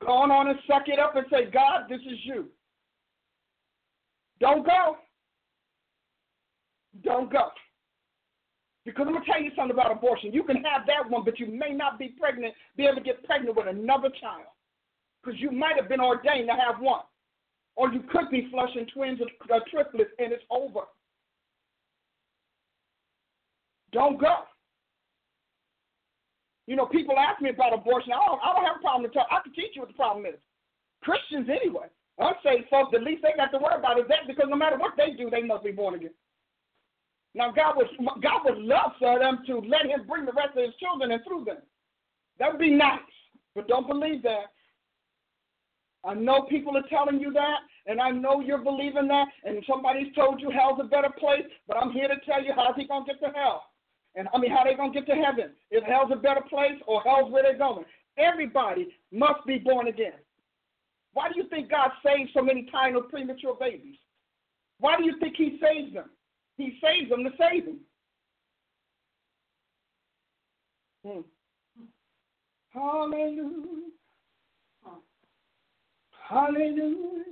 [0.00, 2.46] Go on and suck it up and say, God, this is you.
[4.40, 4.96] Don't go.
[7.04, 7.48] Don't go.
[8.84, 10.32] Because I'm going to tell you something about abortion.
[10.32, 13.22] You can have that one, but you may not be pregnant, be able to get
[13.24, 14.46] pregnant with another child.
[15.22, 17.02] Because you might have been ordained to have one.
[17.76, 20.80] Or you could be flushing twins or triplets and it's over.
[23.92, 24.38] Don't go.
[26.72, 28.16] You know, people ask me about abortion.
[28.16, 29.26] I don't, I don't have a problem to tell.
[29.30, 30.40] I can teach you what the problem is.
[31.04, 31.92] Christians, anyway.
[32.42, 34.96] Say, folks, the least they got to worry about is that because no matter what
[34.96, 36.16] they do, they must be born again.
[37.34, 37.88] Now, God would
[38.22, 41.20] God would love for them to let Him bring the rest of His children and
[41.28, 41.60] through them.
[42.38, 43.04] That would be nice,
[43.54, 44.48] but don't believe that.
[46.06, 50.14] I know people are telling you that, and I know you're believing that, and somebody's
[50.14, 53.04] told you hell's a better place, but I'm here to tell you how's he going
[53.04, 53.71] to get to hell.
[54.14, 55.52] And I mean, how they gonna get to heaven?
[55.70, 57.84] If hell's a better place or hell's where they're going?
[58.18, 60.12] Everybody must be born again.
[61.14, 63.96] Why do you think God saves so many tiny premature babies?
[64.78, 66.10] Why do you think He saves them?
[66.56, 67.80] He saves them to save them.
[71.04, 71.20] Hmm.
[72.72, 73.82] Hallelujah.
[76.28, 77.24] Hallelujah.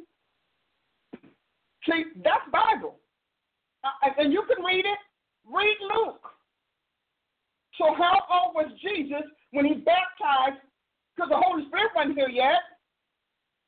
[1.88, 2.96] See, that's Bible.
[3.82, 4.98] Uh, and you can read it.
[5.46, 6.30] Read Luke.
[7.80, 10.60] So how old was Jesus when he baptized?
[11.16, 12.60] Because the Holy Spirit wasn't here yet.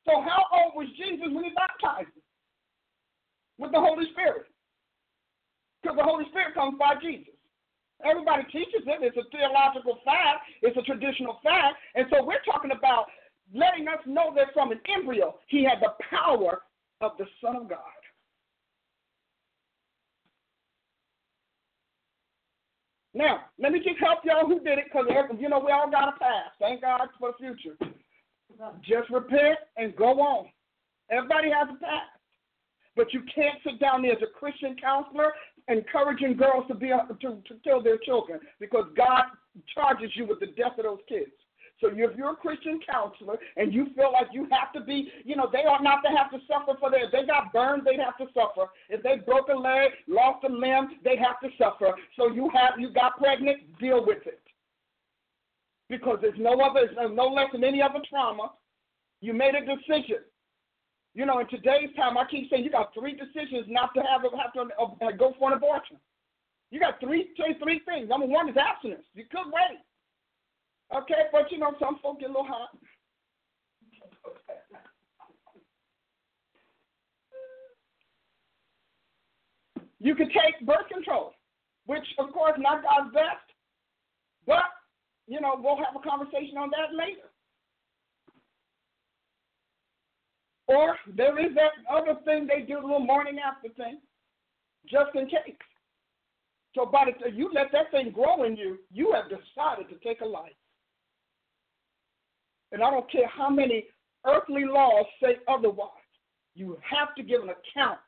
[0.05, 2.13] So how old was Jesus when he baptized
[3.57, 4.45] with the Holy Spirit?
[5.81, 7.33] Because the Holy Spirit comes by Jesus.
[8.05, 9.01] Everybody teaches it.
[9.01, 10.45] It's a theological fact.
[10.61, 11.81] It's a traditional fact.
[11.95, 13.09] And so we're talking about
[13.49, 16.61] letting us know that from an embryo, he had the power
[17.01, 18.02] of the Son of God.
[23.13, 25.05] Now, let me just help y'all who did it because,
[25.39, 26.57] you know, we all got a past.
[26.59, 27.77] Thank God for the future.
[28.81, 30.47] Just repent and go on.
[31.11, 32.09] Everybody has a past.
[32.95, 35.33] But you can't sit down there as a Christian counselor
[35.67, 39.23] encouraging girls to be to, to kill their children because God
[39.73, 41.31] charges you with the death of those kids.
[41.81, 45.35] So if you're a Christian counselor and you feel like you have to be, you
[45.35, 47.01] know, they ought not to have to suffer for that.
[47.01, 48.69] If they got burned, they'd have to suffer.
[48.89, 51.93] If they broke a leg, lost a limb, they have to suffer.
[52.15, 54.39] So you have you got pregnant, deal with it.
[55.89, 58.51] Because there's no other, there's no less than any other trauma.
[59.19, 60.23] You made a decision.
[61.13, 64.21] You know, in today's time, I keep saying you got three decisions not to have
[64.23, 65.97] have to uh, go for an abortion.
[66.71, 68.09] You got three, three, three things.
[68.09, 69.05] Number one is abstinence.
[69.13, 69.77] You could wait.
[70.95, 72.69] Okay, but you know, some folk get a little hot.
[79.99, 81.33] You could take birth control,
[81.85, 83.47] which of course not God's best,
[84.45, 84.65] but
[85.27, 87.29] you know, we'll have a conversation on that later.
[90.67, 93.99] Or there is that other thing they do, a little morning after thing,
[94.89, 95.55] just in case.
[96.75, 100.07] So by the time you let that thing grow in you, you have decided to
[100.07, 100.51] take a life.
[102.73, 103.85] And I don't care how many
[104.27, 105.89] earthly laws say otherwise.
[106.55, 107.99] You have to give an account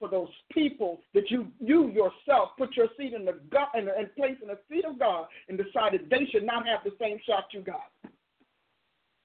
[0.00, 4.12] for those people that you you yourself put your seat in the God and, and
[4.16, 7.44] place in the seat of God and decided they should not have the same shot
[7.52, 7.92] you got.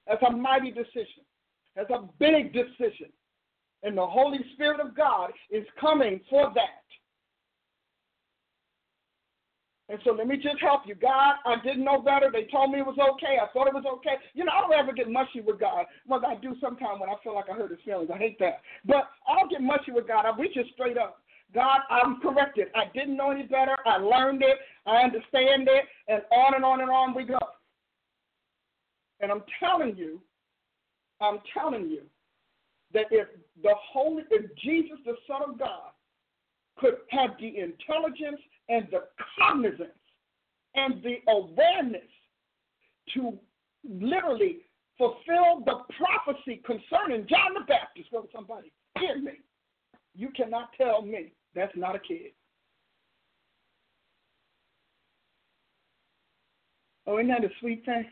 [0.06, 1.24] That's a mighty decision.
[1.74, 3.10] That's a big decision.
[3.82, 6.84] And the Holy Spirit of God is coming for that.
[9.90, 10.94] And so let me just help you.
[10.94, 12.28] God, I didn't know better.
[12.30, 13.38] They told me it was okay.
[13.40, 14.16] I thought it was okay.
[14.34, 15.86] You know, I don't ever get mushy with God.
[16.06, 18.10] Well, I do sometimes when I feel like I hurt his feelings.
[18.12, 18.60] I hate that.
[18.84, 20.26] But I don't get mushy with God.
[20.26, 21.22] I reach it straight up.
[21.54, 22.68] God, I'm corrected.
[22.74, 23.76] I didn't know any better.
[23.86, 24.58] I learned it.
[24.84, 25.84] I understand it.
[26.08, 27.38] And on and on and on we go.
[29.20, 30.20] And I'm telling you,
[31.22, 32.02] I'm telling you
[32.92, 33.26] that if
[33.62, 35.92] the Holy, if Jesus, the Son of God,
[36.76, 39.04] could have the intelligence and the
[39.38, 39.90] cognizance
[40.74, 42.02] and the awareness
[43.14, 43.38] to
[43.88, 44.58] literally
[44.96, 48.08] fulfill the prophecy concerning John the Baptist.
[48.12, 49.32] Well, somebody hear me.
[50.14, 52.32] You cannot tell me that's not a kid.
[57.06, 58.04] Oh, isn't that a sweet thing?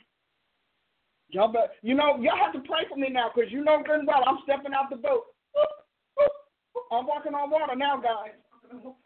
[1.29, 3.99] Y'all, but you know, y'all have to pray for me now because you know good
[3.99, 5.25] and well I'm stepping out the boat.
[6.93, 8.39] I'm walking on water now, guys.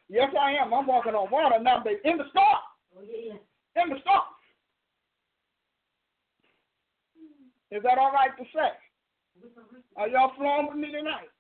[0.09, 0.75] Yes, I am.
[0.75, 2.01] I'm walking on water now, baby.
[2.05, 2.61] In the storm.
[2.97, 3.35] Oh, yeah.
[3.83, 4.23] In the storm.
[7.71, 8.73] Is that all right to say?
[9.97, 11.31] Are y'all flowing with me tonight?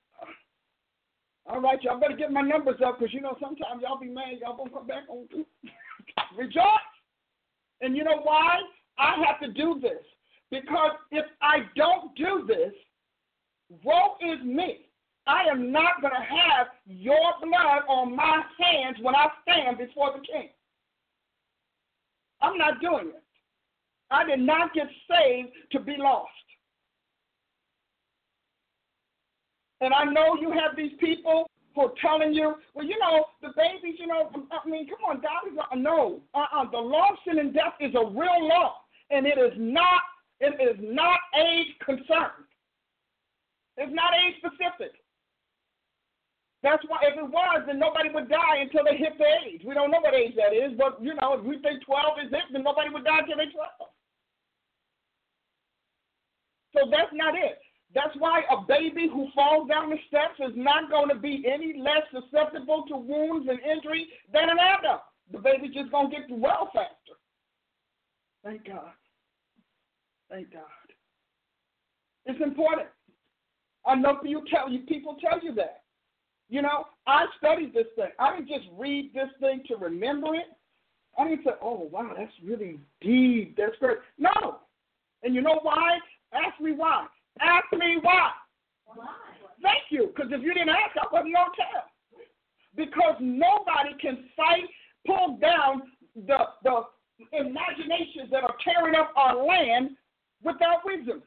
[1.46, 4.38] All right, y'all better get my numbers up because you know sometimes y'all be mad.
[4.40, 5.26] Y'all gonna come back on.
[6.38, 6.62] Rejoice.
[7.80, 8.58] And you know why?
[8.98, 10.04] I have to do this
[10.50, 12.72] because if I don't do this,
[13.82, 14.89] woe is me.
[15.26, 20.12] I am not going to have your blood on my hands when I stand before
[20.12, 20.48] the king.
[22.40, 23.22] I'm not doing it.
[24.10, 26.30] I did not get saved to be lost.
[29.80, 33.50] And I know you have these people who are telling you, well, you know, the
[33.56, 36.20] babies, you know, I mean, come on, God is not, no.
[36.34, 36.70] Uh-uh.
[36.70, 38.74] The law of sin and death is a real law,
[39.10, 40.00] and it is not,
[40.40, 42.44] it is not age concerned.
[43.76, 44.92] It's not age specific.
[46.62, 49.62] That's why if it was, then nobody would die until they hit the age.
[49.64, 52.32] We don't know what age that is, but you know, if we think 12 is
[52.32, 53.88] it, then nobody would die until they're 12.
[56.76, 57.58] So that's not it.
[57.94, 61.80] That's why a baby who falls down the steps is not going to be any
[61.80, 65.02] less susceptible to wounds and injury than an adult.
[65.32, 67.18] The baby's just going to get well faster.
[68.44, 68.92] Thank God.
[70.30, 70.62] Thank God.
[72.26, 72.88] It's important.
[73.86, 75.82] I know you tell you people tell you that.
[76.50, 78.10] You know, I studied this thing.
[78.18, 80.46] I didn't just read this thing to remember it.
[81.16, 83.56] I didn't say, oh, wow, that's really deep.
[83.56, 83.98] That's great.
[84.18, 84.58] No.
[85.22, 85.98] And you know why?
[86.32, 87.06] Ask me why.
[87.40, 88.30] Ask me why.
[88.84, 89.06] Why?
[89.62, 90.10] Thank you.
[90.14, 91.84] Because if you didn't ask, I wasn't going to tell.
[92.76, 94.64] because nobody can fight,
[95.06, 95.82] pull down
[96.14, 96.82] the, the
[97.32, 99.90] imaginations that are tearing up our land
[100.42, 101.22] without wisdom.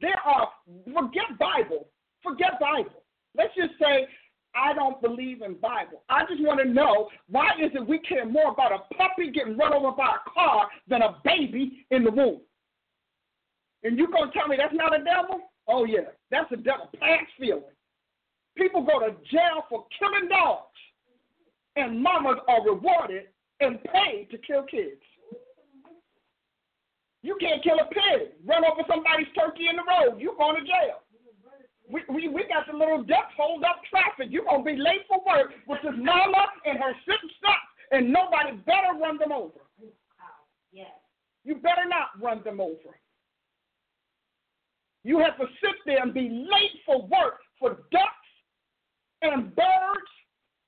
[0.00, 0.48] There are,
[0.84, 1.88] forget Bible,
[2.22, 3.02] forget Bible.
[3.36, 4.06] Let's just say,
[4.54, 6.02] I don't believe in Bible.
[6.08, 9.56] I just want to know why is it we care more about a puppy getting
[9.56, 12.40] run over by a car than a baby in the womb?
[13.84, 15.40] And you gonna tell me that's not a devil?
[15.68, 16.88] Oh yeah, that's a devil.
[16.98, 17.62] Pants feeling.
[18.56, 20.64] People go to jail for killing dogs,
[21.76, 23.24] and mamas are rewarded
[23.60, 25.02] and paid to kill kids.
[27.22, 30.20] You can't kill a pig, run over somebody's turkey in the road.
[30.20, 31.02] You going to jail.
[31.88, 34.28] We, we, we got the little ducks hold up traffic.
[34.30, 37.62] You're going to be late for work with this mama and her sitting stuck,
[37.92, 39.60] and nobody better run them over.
[40.72, 40.90] Yes.
[41.44, 42.98] You better not run them over.
[45.04, 48.30] You have to sit there and be late for work for ducks
[49.22, 50.10] and birds.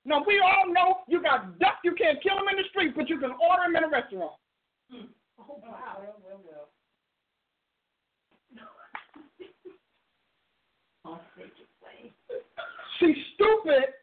[0.05, 3.09] Now, we all know you got ducks, you can't kill them in the street, but
[3.09, 4.33] you can order them in a restaurant.
[4.91, 5.07] Hmm.
[5.41, 5.99] Oh, wow.
[5.99, 6.69] Well, well, well.
[8.25, 8.67] I'll take it away.
[13.01, 13.95] See, stupid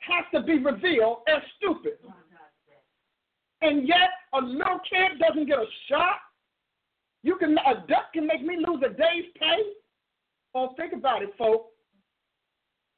[0.00, 1.98] has to be revealed as stupid.
[3.60, 6.16] And yet, a little kid doesn't get a shot.
[7.22, 9.62] You can a duck can make me lose a day's pay.
[10.54, 11.72] Oh, think about it, folks.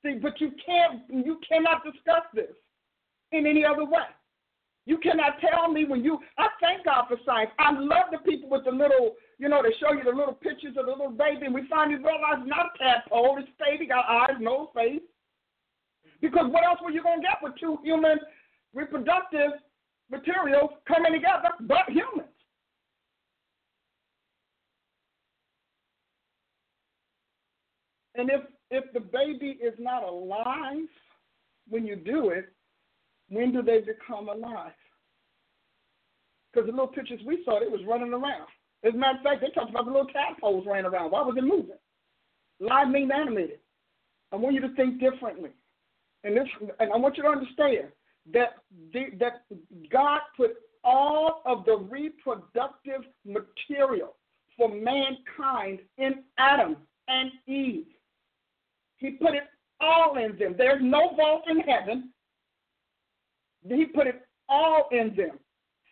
[0.04, 2.54] See, but you can't you cannot discuss this
[3.32, 4.08] in any other way.
[4.86, 7.50] You cannot tell me when you I thank God for science.
[7.58, 10.76] I love the people with the little, you know, they show you the little pictures
[10.76, 14.04] of the little baby, and we finally realize not a tadpole, it's a baby, got
[14.06, 15.00] eyes, nose, face.
[16.20, 18.18] Because what else were you gonna get with two human
[18.74, 19.52] reproductive
[20.10, 22.28] materials coming together but humans?
[28.16, 30.86] And if if the baby is not alive
[31.70, 32.52] when you do it,
[33.30, 34.72] when do they become alive?
[36.52, 38.46] Because the little pictures we saw, it was running around.
[38.84, 41.10] As a matter of fact, they talked about the little tadpoles running around.
[41.10, 41.76] Why was it moving?
[42.60, 43.58] Live means animated.
[44.32, 45.50] I want you to think differently.
[46.24, 47.88] And this, and I want you to understand
[48.32, 48.56] that
[48.92, 49.44] the, that
[49.90, 54.16] God put all of the reproductive material
[54.56, 56.76] for mankind in Adam
[57.08, 57.86] and Eve.
[58.98, 59.44] He put it
[59.80, 60.54] all in them.
[60.56, 62.10] There's no vault in heaven.
[63.66, 65.38] He put it all in them.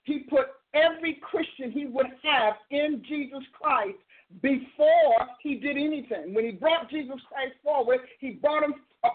[0.05, 3.99] He put every Christian he would have in Jesus Christ
[4.43, 6.35] before he did anything.
[6.35, 8.75] When he brought Jesus Christ forward, he brought him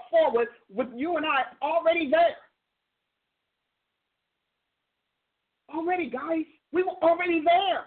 [0.09, 2.37] forward with you and I already there.
[5.73, 6.45] Already, guys.
[6.71, 7.85] We were already there.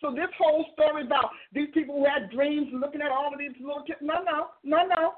[0.00, 3.56] So this whole story about these people who had dreams looking at all of these
[3.60, 5.14] little kids, no, no, no, no.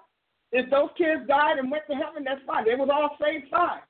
[0.53, 2.65] If those kids died and went to heaven, that's fine.
[2.65, 3.81] They was all saved, fine.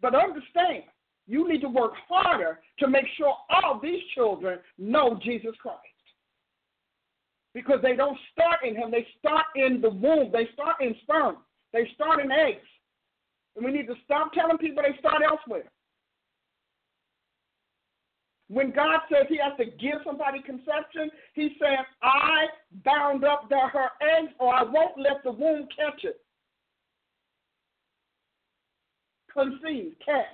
[0.00, 0.84] But understand,
[1.30, 5.78] you need to work harder to make sure all these children know Jesus Christ.
[7.54, 11.36] Because they don't start in him, they start in the womb, they start in sperm,
[11.72, 12.66] they start in eggs.
[13.54, 15.70] And we need to stop telling people they start elsewhere.
[18.48, 22.46] When God says he has to give somebody conception, he's saying, I
[22.84, 26.20] bound up the, her eggs or I won't let the womb catch it.
[29.32, 30.26] Conceive, catch.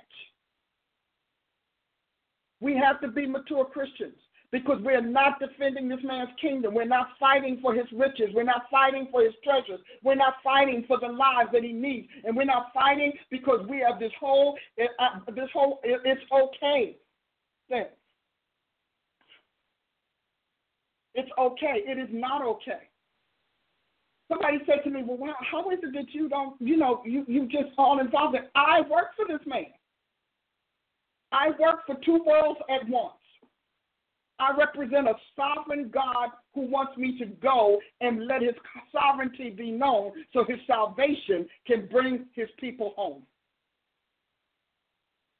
[2.59, 4.15] We have to be mature Christians
[4.51, 6.73] because we're not defending this man's kingdom.
[6.73, 8.29] We're not fighting for his riches.
[8.33, 9.81] We're not fighting for his treasures.
[10.03, 12.07] We're not fighting for the lives that he needs.
[12.23, 16.97] And we're not fighting because we have this whole, uh, this whole, it's okay
[17.69, 17.85] thing.
[21.13, 21.81] It's okay.
[21.85, 22.87] It is not okay.
[24.29, 27.25] Somebody said to me, "Well, wow, how is it that you don't, you know, you
[27.27, 29.67] you just all involved in?" I work for this man.
[31.31, 33.13] I work for two worlds at once.
[34.39, 38.53] I represent a sovereign God who wants me to go and let his
[38.91, 43.23] sovereignty be known so his salvation can bring his people home.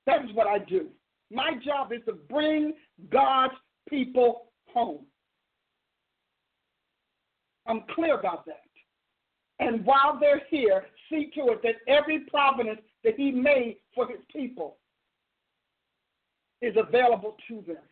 [0.07, 0.87] That is what I do.
[1.29, 2.73] My job is to bring
[3.11, 3.53] God's
[3.87, 5.05] people home.
[7.67, 8.63] I'm clear about that.
[9.59, 14.19] And while they're here, see to it that every providence that He made for His
[14.31, 14.77] people
[16.61, 17.83] is available to them.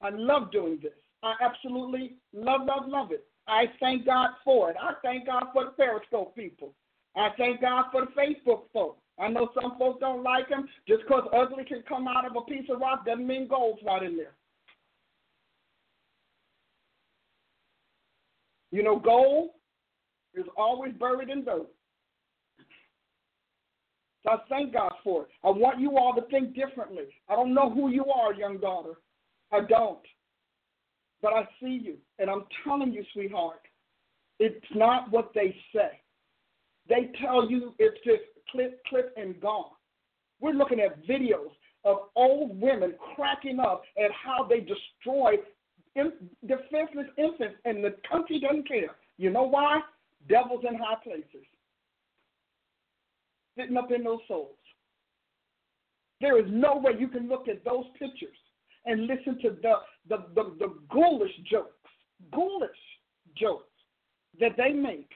[0.00, 0.92] I love doing this.
[1.22, 3.24] I absolutely love, love, love it.
[3.46, 4.76] I thank God for it.
[4.80, 6.74] I thank God for the Periscope people.
[7.16, 8.98] I thank God for the Facebook folks.
[9.18, 10.68] I know some folks don't like them.
[10.88, 14.02] Just because ugly can come out of a piece of rock doesn't mean gold's not
[14.02, 14.34] in there.
[18.70, 19.50] You know, gold
[20.34, 21.66] is always buried in dirt.
[24.22, 25.28] So I thank God for it.
[25.44, 27.04] I want you all to think differently.
[27.28, 28.94] I don't know who you are, young daughter.
[29.52, 30.00] I don't.
[31.20, 31.96] But I see you.
[32.18, 33.60] And I'm telling you, sweetheart,
[34.38, 36.00] it's not what they say.
[36.88, 39.70] They tell you it's just clip, clip, and gone.
[40.40, 41.52] We're looking at videos
[41.84, 45.36] of old women cracking up at how they destroy
[45.94, 48.96] defenseless infants, and the country doesn't care.
[49.18, 49.80] You know why?
[50.28, 51.46] Devils in high places,
[53.56, 54.56] sitting up in those souls.
[56.22, 58.36] There is no way you can look at those pictures
[58.86, 59.74] and listen to the
[60.08, 61.74] the, the, the ghoulish jokes,
[62.32, 62.70] ghoulish
[63.36, 63.66] jokes
[64.40, 65.10] that they make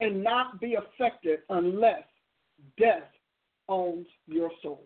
[0.00, 2.04] and not be affected unless
[2.78, 3.10] death
[3.68, 4.84] owns your soul.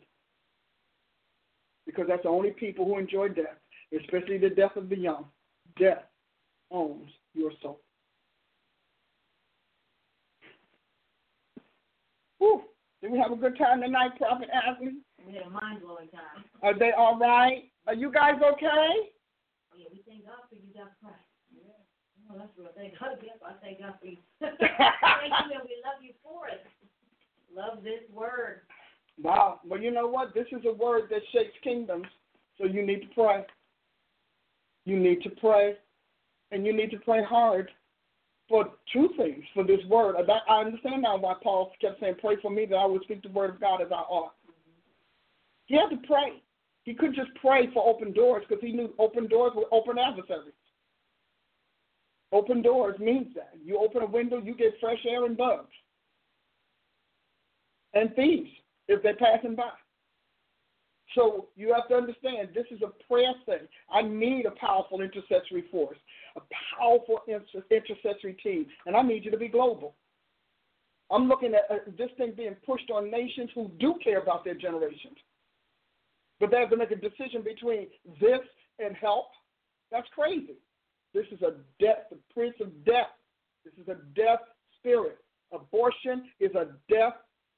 [1.87, 3.59] Because that's the only people who enjoy death,
[3.97, 5.27] especially the death of the young.
[5.79, 6.05] Death
[6.73, 7.81] owns your soul.
[12.39, 12.62] Whew.
[13.01, 14.95] Did we have a good time tonight, Prophet Ashley?
[15.27, 16.45] We had a mind blowing time.
[16.62, 17.70] Are they all right?
[17.87, 19.11] Are you guys okay?
[19.77, 20.93] Yeah, we thank God for you, Dr.
[21.03, 21.14] Price.
[22.31, 22.70] Oh, that's real.
[22.77, 23.18] Thank God.
[23.23, 24.16] Yes, I thank God for you.
[24.41, 26.64] thank you, and we love you for it.
[27.55, 28.61] Love this word.
[29.23, 29.61] Wow.
[29.66, 30.35] Well, you know what?
[30.35, 32.07] This is a word that shakes kingdoms.
[32.59, 33.45] So you need to pray.
[34.85, 35.75] You need to pray.
[36.51, 37.70] And you need to pray hard
[38.49, 40.16] for two things for this word.
[40.49, 43.31] I understand now why Paul kept saying, Pray for me that I would speak the
[43.31, 44.33] word of God as I ought.
[45.73, 46.43] He had to pray.
[46.85, 50.53] He couldn't just pray for open doors because he knew open doors were open adversaries.
[52.31, 53.55] Open doors means that.
[53.64, 55.73] You open a window, you get fresh air and bugs.
[57.95, 58.51] And thieves
[58.87, 59.70] if they're passing by.
[61.14, 63.66] So you have to understand this is a prayer thing.
[63.91, 65.97] I need a powerful intercessory force,
[66.37, 66.41] a
[66.79, 69.95] powerful intercessory team, and I need you to be global.
[71.11, 74.55] I'm looking at uh, this thing being pushed on nations who do care about their
[74.55, 75.16] generations.
[76.43, 77.86] But they have to make a decision between
[78.20, 78.40] this
[78.80, 79.26] and help.
[79.93, 80.57] That's crazy.
[81.14, 83.14] This is a death, the prince of death.
[83.64, 84.40] This is a death
[84.76, 85.18] spirit.
[85.53, 87.14] Abortion is a death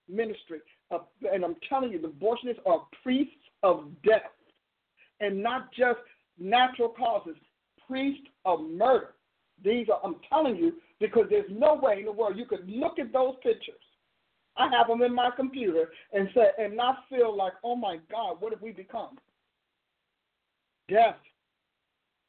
[0.06, 0.58] ministry.
[0.90, 3.32] And I'm telling you, the abortionists are priests
[3.62, 4.20] of death.
[5.20, 6.00] And not just
[6.38, 7.36] natural causes,
[7.88, 9.14] priests of murder.
[9.64, 12.98] These are, I'm telling you, because there's no way in the world you could look
[12.98, 13.80] at those pictures.
[14.56, 18.36] I have them in my computer and say, and not feel like, oh my God,
[18.40, 19.18] what have we become?
[20.88, 21.16] Death.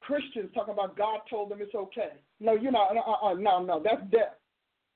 [0.02, 2.14] Christians talking about God told them it's okay.
[2.40, 2.96] No, you're not.
[2.96, 4.36] Uh, uh, no, no, that's death.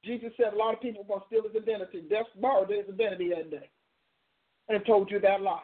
[0.04, 2.04] Jesus said a lot of people are going to steal his identity.
[2.10, 3.70] Death borrowed his identity that day
[4.70, 5.60] and told you that lie.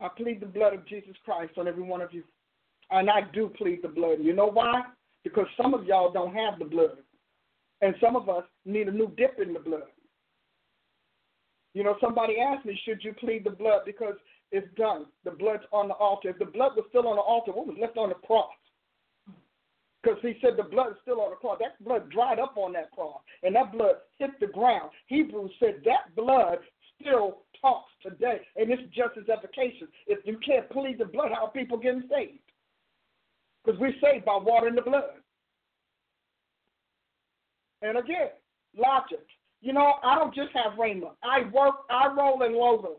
[0.00, 2.24] I plead the blood of Jesus Christ on every one of you.
[2.90, 4.18] And I do plead the blood.
[4.20, 4.82] You know why?
[5.22, 6.98] Because some of y'all don't have the blood.
[7.82, 9.82] And some of us need a new dip in the blood.
[11.74, 13.80] You know, somebody asked me, should you plead the blood?
[13.84, 14.14] Because
[14.52, 15.06] it's done.
[15.24, 16.30] The blood's on the altar.
[16.30, 18.50] If the blood was still on the altar, what was left on the cross?
[20.02, 21.58] Because he said the blood is still on the cross.
[21.60, 24.90] That blood dried up on that cross, and that blood hit the ground.
[25.06, 26.58] Hebrews said that blood
[27.00, 29.88] still talks today, and it's just as efficacious.
[30.06, 32.40] If you can't plead the blood, how are people getting saved?
[33.64, 35.22] Because we're saved by water and the blood.
[37.82, 38.30] And again,
[38.76, 39.26] logic.
[39.60, 41.10] You know, I don't just have Rhema.
[41.22, 42.96] I work, I roll in logos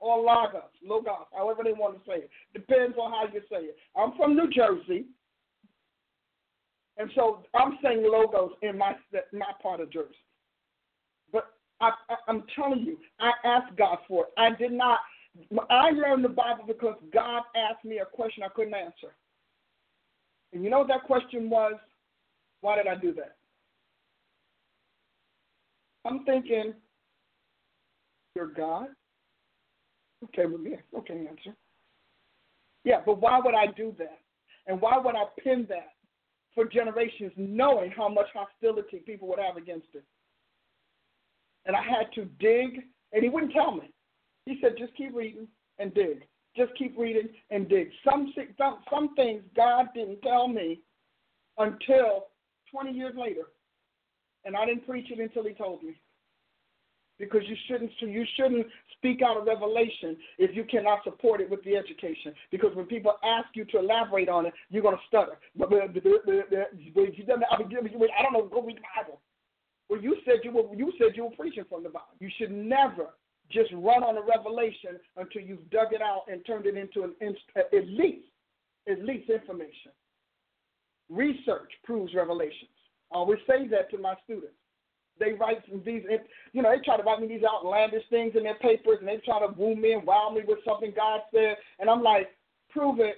[0.00, 2.30] or logos, logos, however they want to say it.
[2.54, 3.76] Depends on how you say it.
[3.96, 5.06] I'm from New Jersey.
[6.98, 8.94] And so I'm saying logos in my
[9.32, 10.14] my part of Jersey.
[11.32, 11.46] But
[11.80, 14.32] I, I, I'm telling you, I asked God for it.
[14.38, 15.00] I did not.
[15.68, 19.14] I learned the Bible because God asked me a question I couldn't answer.
[20.52, 21.74] And you know what that question was?
[22.62, 23.36] Why did I do that?
[26.06, 26.74] I'm thinking,
[28.34, 28.88] you're God?
[30.24, 31.56] Okay, well, yeah, okay, answer.
[32.84, 34.20] Yeah, but why would I do that?
[34.66, 35.96] And why would I pin that?
[36.56, 40.02] for generations, knowing how much hostility people would have against it.
[41.66, 42.82] And I had to dig,
[43.12, 43.90] and he wouldn't tell me.
[44.46, 45.46] He said, just keep reading
[45.78, 46.24] and dig.
[46.56, 47.90] Just keep reading and dig.
[48.08, 50.80] Some, some, some things God didn't tell me
[51.58, 52.28] until
[52.72, 53.48] 20 years later.
[54.46, 56.00] And I didn't preach it until he told me
[57.18, 58.66] because you shouldn't you shouldn't
[58.96, 62.32] speak out a revelation if you cannot support it with the education.
[62.50, 65.38] Because when people ask you to elaborate on it, you're going to stutter.
[65.56, 66.00] But I don't
[68.32, 68.48] know.
[68.50, 69.20] Go read the Bible.
[69.88, 72.14] Well, you said you were you said you were preaching from the Bible.
[72.20, 73.14] You should never
[73.50, 77.14] just run on a revelation until you've dug it out and turned it into an
[77.56, 78.26] at least
[78.88, 79.92] at least information.
[81.08, 82.75] Research proves revelations.
[83.12, 84.54] I always say that to my students.
[85.18, 86.02] They write these,
[86.52, 89.16] you know, they try to write me these outlandish things in their papers, and they
[89.24, 92.28] try to woo me and wow me with something God said, and I'm like,
[92.70, 93.16] prove it,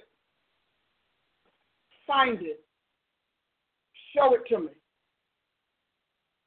[2.07, 2.63] find it,
[4.15, 4.71] show it to me.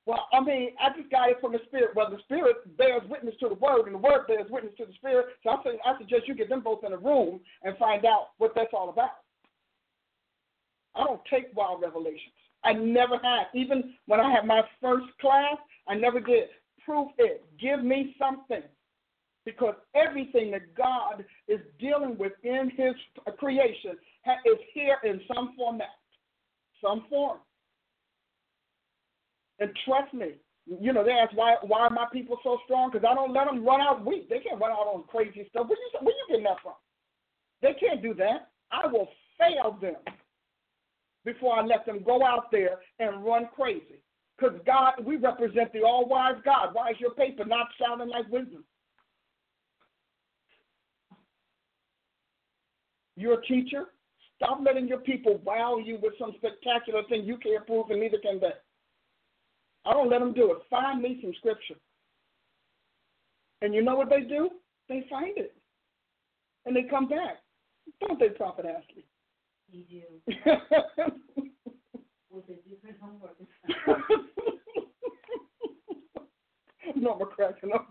[0.05, 1.91] Well, I mean, I just got it from the Spirit.
[1.95, 4.93] Well, the Spirit bears witness to the Word, and the Word bears witness to the
[4.95, 5.27] Spirit.
[5.45, 8.31] So I, think, I suggest you get them both in a room and find out
[8.39, 9.23] what that's all about.
[10.97, 12.35] I don't take wild revelations.
[12.65, 13.47] I never had.
[13.55, 15.57] Even when I had my first class,
[15.89, 16.49] I never did.
[16.85, 17.45] Prove it.
[17.61, 18.63] Give me something.
[19.45, 22.95] Because everything that God is dealing with in His
[23.39, 23.93] creation
[24.47, 25.89] is here in some format,
[26.81, 27.39] some form.
[29.59, 30.35] And trust me,
[30.67, 32.91] you know, they ask why why are my people so strong?
[32.93, 34.29] Because I don't let them run out weak.
[34.29, 35.67] They can't run out on crazy stuff.
[35.69, 36.75] Where you where you getting that from?
[37.63, 38.51] They can't do that.
[38.71, 39.09] I will
[39.39, 39.97] fail them
[41.25, 44.03] before I let them go out there and run crazy.
[44.37, 46.71] Because God, we represent the all wise God.
[46.73, 48.65] Why is your paper not sounding like wisdom?
[53.17, 53.85] You're a teacher.
[54.37, 58.19] Stop letting your people wow you with some spectacular thing you can't prove, and neither
[58.19, 58.53] can they.
[59.85, 60.59] I don't let them do it.
[60.71, 61.77] Find me some scripture.
[63.61, 64.51] And you know what they do?
[64.89, 65.55] They find it.
[66.67, 67.39] And they come back.
[68.01, 69.05] Don't they, Prophet Ashley?
[69.73, 70.03] You do.
[72.31, 73.37] With a different homework.
[76.97, 77.91] no, we're cracking up.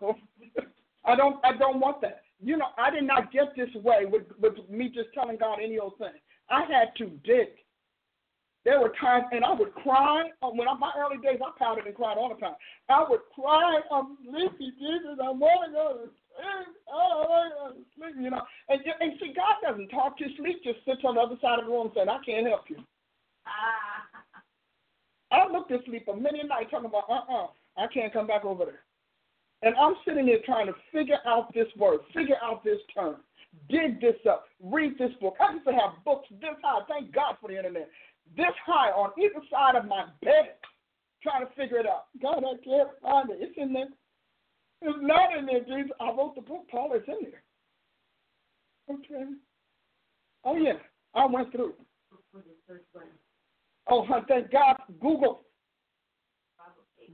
[1.06, 1.44] I don't.
[1.44, 2.22] I don't want that.
[2.40, 5.80] You know, I did not get this way with with me just telling God any
[5.80, 6.14] old thing.
[6.50, 7.48] I had to dig.
[8.64, 10.30] There were times, and I would cry.
[10.44, 12.54] Uh, when I, my early days, I pouted and cried all the time.
[12.90, 16.12] I would cry, I'm sleepy, Jesus, I want to go to.
[16.94, 18.42] Oh, I want to you know.
[18.70, 20.36] And, and see, God doesn't talk to you.
[20.38, 22.78] Sleep just sits on the other side of the room saying, I can't help you.
[23.46, 24.22] Ah.
[25.32, 28.66] I looked at sleep a million nights talking about, uh-uh, I can't come back over
[28.66, 28.84] there.
[29.64, 33.18] And I'm sitting there trying to figure out this word, figure out this term,
[33.70, 35.36] dig this up, read this book.
[35.40, 36.82] I used to have books this high.
[36.90, 37.90] Thank God for the internet
[38.36, 40.56] this high on either side of my bed
[41.24, 42.06] trying to figure it out.
[42.22, 43.38] God, I can't find it.
[43.40, 43.90] It's in there.
[44.82, 45.92] It's not in there, Jesus.
[46.00, 46.92] I wrote the book, Paul.
[46.94, 47.44] It's in there.
[48.96, 49.32] Okay.
[50.44, 50.74] Oh, yeah.
[51.14, 51.74] I went through.
[53.90, 54.76] Oh, thank God.
[55.02, 55.42] Google.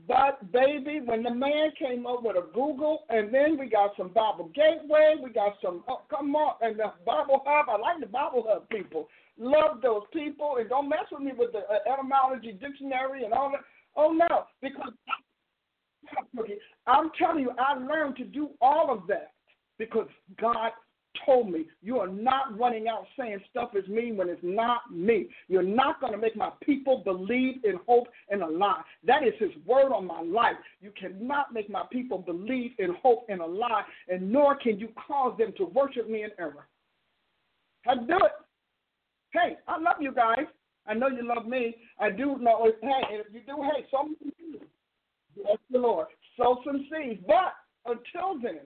[0.07, 4.09] But baby, when the man came up with a Google, and then we got some
[4.09, 5.83] Bible Gateway, we got some.
[5.89, 7.65] Oh, come on, and the Bible Hub.
[7.69, 9.09] I like the Bible Hub people.
[9.37, 13.51] Love those people, and don't mess with me with the uh, etymology dictionary and all
[13.51, 13.61] that.
[13.97, 14.93] Oh no, because
[16.85, 19.31] I'm telling you, I learned to do all of that
[19.77, 20.07] because
[20.39, 20.71] God
[21.25, 25.29] told me you are not running out saying stuff is me when it's not me.
[25.47, 28.81] You're not going to make my people believe in hope and a lie.
[29.05, 30.55] That is His word on my life.
[30.81, 34.89] You cannot make my people believe in hope and a lie, and nor can you
[35.07, 36.67] cause them to worship me in error.
[37.87, 38.31] I do it.
[39.31, 40.45] Hey, I love you guys.
[40.87, 41.75] I know you love me.
[41.99, 42.71] I do know.
[42.81, 44.63] Hey, if you do, hey, some seeds.
[45.43, 46.07] Bless the Lord.
[46.37, 47.21] Sow some seeds.
[47.25, 47.53] But
[47.85, 48.61] until then,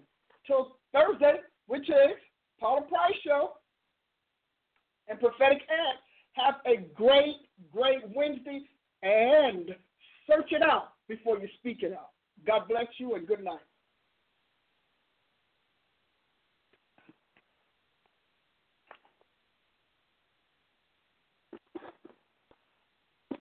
[0.48, 2.18] till Thursday, which is
[2.60, 3.54] Paula Price Show
[5.08, 6.00] and Prophetic Act,
[6.34, 7.36] have a great,
[7.72, 8.62] great Wednesday
[9.04, 9.70] and
[10.28, 12.10] search it out before you speak it out.
[12.46, 13.60] God bless you and good night.